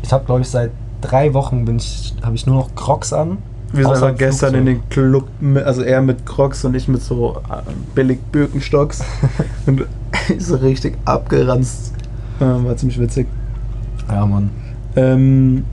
Ich 0.02 0.12
habe, 0.12 0.24
glaube 0.24 0.42
ich, 0.42 0.48
seit 0.48 0.70
drei 1.00 1.34
Wochen 1.34 1.64
bin 1.64 1.76
ich, 1.76 2.14
habe 2.22 2.34
ich 2.34 2.46
nur 2.46 2.56
noch 2.56 2.74
Crocs 2.74 3.12
an 3.12 3.38
Wir 3.72 3.84
sind 3.84 3.94
einfach 3.94 4.16
gestern 4.16 4.54
in 4.54 4.64
Flugzeug. 4.90 5.28
den 5.40 5.50
Club, 5.50 5.66
also 5.66 5.82
er 5.82 6.00
mit 6.00 6.24
Crocs 6.24 6.64
und 6.64 6.74
ich 6.74 6.88
mit 6.88 7.02
so 7.02 7.42
äh, 7.50 7.70
billig 7.94 8.18
Birkenstocks. 8.32 9.04
und 9.66 9.84
so 10.38 10.56
richtig 10.56 10.96
abgeranzt. 11.04 11.92
War 12.38 12.76
ziemlich 12.76 12.98
witzig. 12.98 13.26
Ja, 14.08 14.26
Mann. 14.26 14.50
Ähm, 14.94 15.64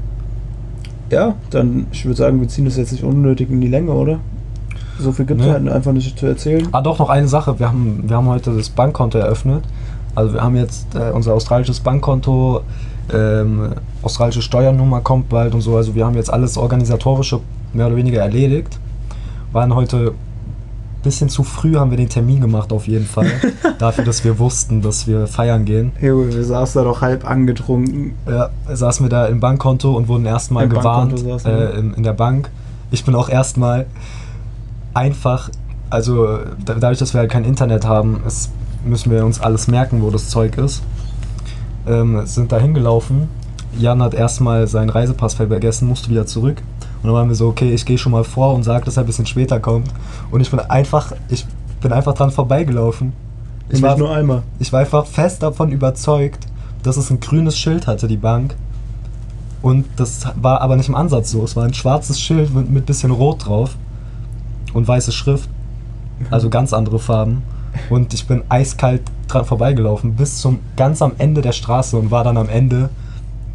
ja, 1.13 1.36
dann, 1.52 1.88
ich 1.91 2.06
würde 2.06 2.17
sagen, 2.17 2.41
wir 2.41 2.47
ziehen 2.47 2.65
das 2.65 2.78
jetzt 2.78 2.91
nicht 2.91 3.04
unnötig 3.04 3.49
in 3.49 3.62
die 3.62 3.67
Länge, 3.67 3.91
oder? 3.91 4.19
So 4.99 5.12
viel 5.12 5.26
gibt 5.26 5.41
es 5.41 5.47
Nee. 5.47 5.54
halt 5.54 5.69
einfach 5.69 5.91
nicht 5.91 6.17
zu 6.19 6.26
erzählen. 6.28 6.67
Ah, 6.71 6.82
doch, 6.82 6.99
noch 6.99 7.10
eine 7.10 7.28
Sache. 7.28 7.58
Wir 7.60 7.67
haben, 7.67 8.04
wir 8.08 8.15
haben 8.15 8.28
heute 8.28 8.56
das 8.56 8.69
Bankkonto 8.69 9.17
eröffnet. 9.17 9.63
Also 10.15 10.34
wir 10.34 10.43
haben 10.43 10.56
jetzt 10.56 10.93
äh, 10.95 11.12
unser 11.12 11.34
australisches 11.34 11.80
Bankkonto, 11.80 12.62
ähm, 13.12 13.69
australische 14.04 14.41
Steuernummer 14.43 15.02
kommt 15.02 15.30
bald 15.30 15.56
und 15.56 15.62
so. 15.62 15.76
Also 15.76 15.95
wir 15.95 16.06
haben 16.06 16.15
jetzt 16.15 16.32
alles 16.32 16.58
organisatorische 16.58 17.39
mehr 17.73 17.88
oder 17.88 17.95
weniger 17.95 18.21
erledigt. 18.21 18.80
Waren 19.52 19.73
heute 19.73 20.13
bisschen 21.04 21.30
zu 21.30 21.44
früh, 21.44 21.76
haben 21.76 21.92
wir 21.92 21.98
den 21.98 22.10
Termin 22.10 22.42
gemacht 22.42 22.72
auf 22.74 22.88
jeden 22.88 23.06
Fall. 23.06 23.28
dafür, 23.80 24.04
dass 24.04 24.24
wir 24.24 24.39
wussten, 24.39 24.82
dass 24.82 25.06
wir 25.08 25.28
feiern 25.28 25.66
gehen. 25.66 25.92
Junge, 26.02 26.34
wir 26.34 26.44
saßen 26.44 26.82
da 26.82 26.86
doch 26.89 27.02
halb 27.02 27.30
angetrunken. 27.30 28.13
Ja, 28.28 28.50
saßen 28.74 29.06
wir 29.06 29.10
da 29.10 29.26
im 29.28 29.39
Bankkonto 29.39 29.96
und 29.96 30.08
wurden 30.08 30.26
erstmal 30.26 30.68
gewarnt 30.68 31.24
äh, 31.46 31.78
in, 31.78 31.94
in 31.94 32.04
der 32.04 32.13
Bank. 32.13 32.50
Ich 32.92 33.04
bin 33.06 33.16
auch 33.16 33.30
erstmal 33.30 33.86
einfach, 34.94 35.50
also 35.89 36.39
da- 36.66 36.76
dadurch, 36.76 37.00
dass 37.00 37.13
wir 37.13 37.20
halt 37.22 37.32
kein 37.32 37.44
Internet 37.46 37.86
haben, 37.86 38.22
es, 38.26 38.50
müssen 38.86 39.12
wir 39.12 39.26
uns 39.26 39.39
alles 39.39 39.68
merken, 39.68 40.02
wo 40.02 40.10
das 40.10 40.30
Zeug 40.30 40.58
ist. 40.58 40.84
Ähm, 41.88 42.26
sind 42.26 42.52
da 42.52 42.60
hingelaufen. 42.60 43.28
Jan 43.78 44.02
hat 44.02 44.13
erstmal 44.13 44.68
seinen 44.68 44.89
Reisepass 44.89 45.34
vergessen, 45.34 45.88
musste 45.88 46.10
wieder 46.10 46.26
zurück. 46.26 46.62
Und 47.04 47.10
dann 47.10 47.13
waren 47.16 47.28
wir 47.28 47.36
so, 47.36 47.50
okay, 47.50 47.74
ich 47.74 47.86
gehe 47.86 47.98
schon 47.98 48.13
mal 48.13 48.24
vor 48.24 48.54
und 48.56 48.63
sage, 48.63 48.86
dass 48.86 48.96
er 48.96 49.04
ein 49.04 49.08
bisschen 49.08 49.26
später 49.26 49.60
kommt. 49.60 49.89
Und 50.32 50.39
ich 50.39 50.50
bin 50.50 50.60
einfach, 50.62 51.12
ich 51.28 51.46
bin 51.82 51.92
einfach 51.92 52.13
dran 52.13 52.32
vorbeigelaufen. 52.32 53.12
Ich 53.68 53.76
Ich 53.76 53.82
war, 53.82 53.98
nur 53.98 54.16
einmal. 54.16 54.44
ich 54.60 54.72
war 54.72 54.80
einfach 54.80 55.06
fest 55.06 55.44
davon 55.44 55.72
überzeugt, 55.72 56.48
dass 56.82 56.96
es 56.96 57.10
ein 57.10 57.20
grünes 57.20 57.58
Schild 57.58 57.88
hatte, 57.88 58.08
die 58.08 58.18
Bank. 58.18 58.56
Und 59.62 59.86
das 59.98 60.26
war 60.42 60.62
aber 60.62 60.78
nicht 60.78 60.88
im 60.88 60.96
Ansatz 60.96 61.32
so. 61.32 61.44
Es 61.44 61.56
war 61.58 61.66
ein 61.66 61.74
schwarzes 61.74 62.22
Schild 62.22 62.54
mit, 62.56 62.70
mit 62.70 62.86
bisschen 62.86 63.12
Rot 63.12 63.48
drauf 63.48 63.76
und 64.74 64.88
weiße 64.88 65.12
Schrift. 65.12 65.50
Also 66.32 66.50
ganz 66.50 66.72
andere 66.72 67.00
Farben. 67.00 67.44
Und 67.89 68.13
ich 68.13 68.28
bin 68.28 68.44
eiskalt 68.48 69.02
dran 69.28 69.44
vorbeigelaufen 69.46 70.16
bis 70.16 70.38
zum 70.39 70.60
ganz 70.78 71.02
am 71.02 71.13
Ende 71.18 71.42
der 71.42 71.52
Straße 71.52 71.98
und 71.98 72.12
war 72.12 72.24
dann 72.24 72.38
am 72.38 72.48
Ende 72.48 72.89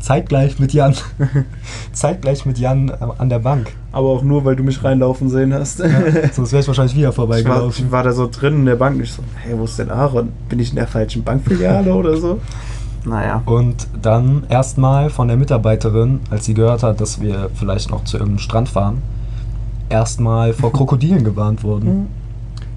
zeitgleich 0.00 0.58
mit 0.58 0.72
Jan. 0.72 0.94
zeitgleich 1.92 2.46
mit 2.46 2.58
Jan 2.58 2.90
an 2.90 3.28
der 3.28 3.40
Bank. 3.40 3.72
Aber 3.92 4.08
auch 4.08 4.22
nur, 4.22 4.44
weil 4.44 4.56
du 4.56 4.62
mich 4.62 4.82
reinlaufen 4.84 5.28
sehen 5.28 5.52
hast. 5.52 5.78
Sonst 6.32 6.52
wäre 6.52 6.62
ich 6.62 6.68
wahrscheinlich 6.68 6.94
wieder 6.94 7.08
Ich 7.10 7.18
war, 7.18 7.26
vorbeigelaufen. 7.26 7.86
ich 7.86 7.92
war 7.92 8.02
da 8.02 8.12
so 8.12 8.28
drin 8.30 8.54
in 8.54 8.66
der 8.66 8.76
Bank. 8.76 9.00
Ich 9.02 9.12
so, 9.12 9.22
hey, 9.42 9.58
wo 9.58 9.64
ist 9.64 9.78
denn 9.78 9.90
Aaron? 9.90 10.30
Bin 10.48 10.58
ich 10.60 10.70
in 10.70 10.76
der 10.76 10.86
falschen 10.86 11.24
Bankfiliale 11.24 11.92
oder 11.94 12.16
so? 12.16 12.40
Naja. 13.04 13.42
Und 13.46 13.88
dann 14.00 14.44
erstmal 14.48 15.10
von 15.10 15.28
der 15.28 15.36
Mitarbeiterin, 15.36 16.20
als 16.30 16.44
sie 16.44 16.54
gehört 16.54 16.82
hat, 16.82 17.00
dass 17.00 17.20
wir 17.20 17.50
vielleicht 17.54 17.90
noch 17.90 18.04
zu 18.04 18.18
irgendeinem 18.18 18.40
Strand 18.40 18.68
fahren, 18.68 19.02
erstmal 19.88 20.52
vor 20.52 20.72
Krokodilen 20.72 21.24
gewarnt 21.24 21.64
wurden. 21.64 22.08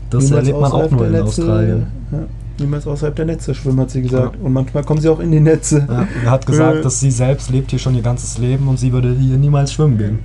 Das 0.09 0.25
Niemals 0.25 0.47
erlebt 0.47 0.61
man 0.61 0.71
auch 0.71 0.91
nur 0.91 1.07
in 1.07 1.21
Australien. 1.21 1.87
Ja, 2.11 2.19
niemals 2.61 2.87
außerhalb 2.87 3.15
der 3.15 3.25
Netze 3.25 3.53
schwimmen, 3.53 3.79
hat 3.81 3.89
sie 3.91 4.01
gesagt. 4.01 4.35
Ja. 4.37 4.45
Und 4.45 4.53
manchmal 4.53 4.83
kommen 4.83 5.01
sie 5.01 5.09
auch 5.09 5.19
in 5.19 5.31
die 5.31 5.39
Netze. 5.39 5.85
Ja, 5.89 6.07
er 6.23 6.31
hat 6.31 6.45
gesagt, 6.45 6.77
Äh. 6.77 6.81
dass 6.81 6.99
sie 6.99 7.11
selbst 7.11 7.49
lebt 7.49 7.69
hier 7.71 7.79
schon 7.79 7.95
ihr 7.95 8.01
ganzes 8.01 8.37
Leben 8.37 8.67
und 8.67 8.77
sie 8.77 8.91
würde 8.93 9.15
hier 9.19 9.37
niemals 9.37 9.73
schwimmen 9.73 9.97
gehen. 9.97 10.19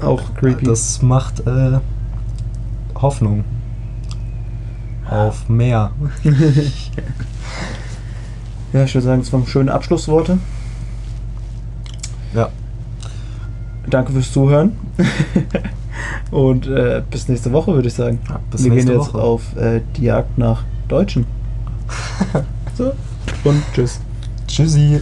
Auch 0.00 0.34
creepy. 0.34 0.64
Das 0.66 1.02
macht 1.02 1.40
äh, 1.46 1.78
Hoffnung 2.94 3.44
auf 5.10 5.48
mehr. 5.48 5.90
ja, 8.72 8.84
ich 8.84 8.94
würde 8.94 9.04
sagen, 9.04 9.20
es 9.22 9.32
waren 9.32 9.46
schöne 9.46 9.72
Abschlussworte. 9.72 10.38
Ja, 12.34 12.48
Danke 13.88 14.12
fürs 14.12 14.32
Zuhören. 14.32 14.72
Und 16.30 16.66
äh, 16.66 17.02
bis 17.10 17.28
nächste 17.28 17.52
Woche, 17.52 17.74
würde 17.74 17.88
ich 17.88 17.94
sagen. 17.94 18.18
Ja, 18.28 18.40
Wir 18.56 18.70
gehen 18.70 18.88
jetzt 18.88 19.12
Woche. 19.14 19.18
auf 19.18 19.56
äh, 19.56 19.82
die 19.96 20.04
Jagd 20.04 20.38
nach 20.38 20.64
Deutschen. 20.94 21.26
so. 22.78 22.92
Und 23.42 23.64
tschüss. 23.74 23.98
tschüssi. 24.46 25.00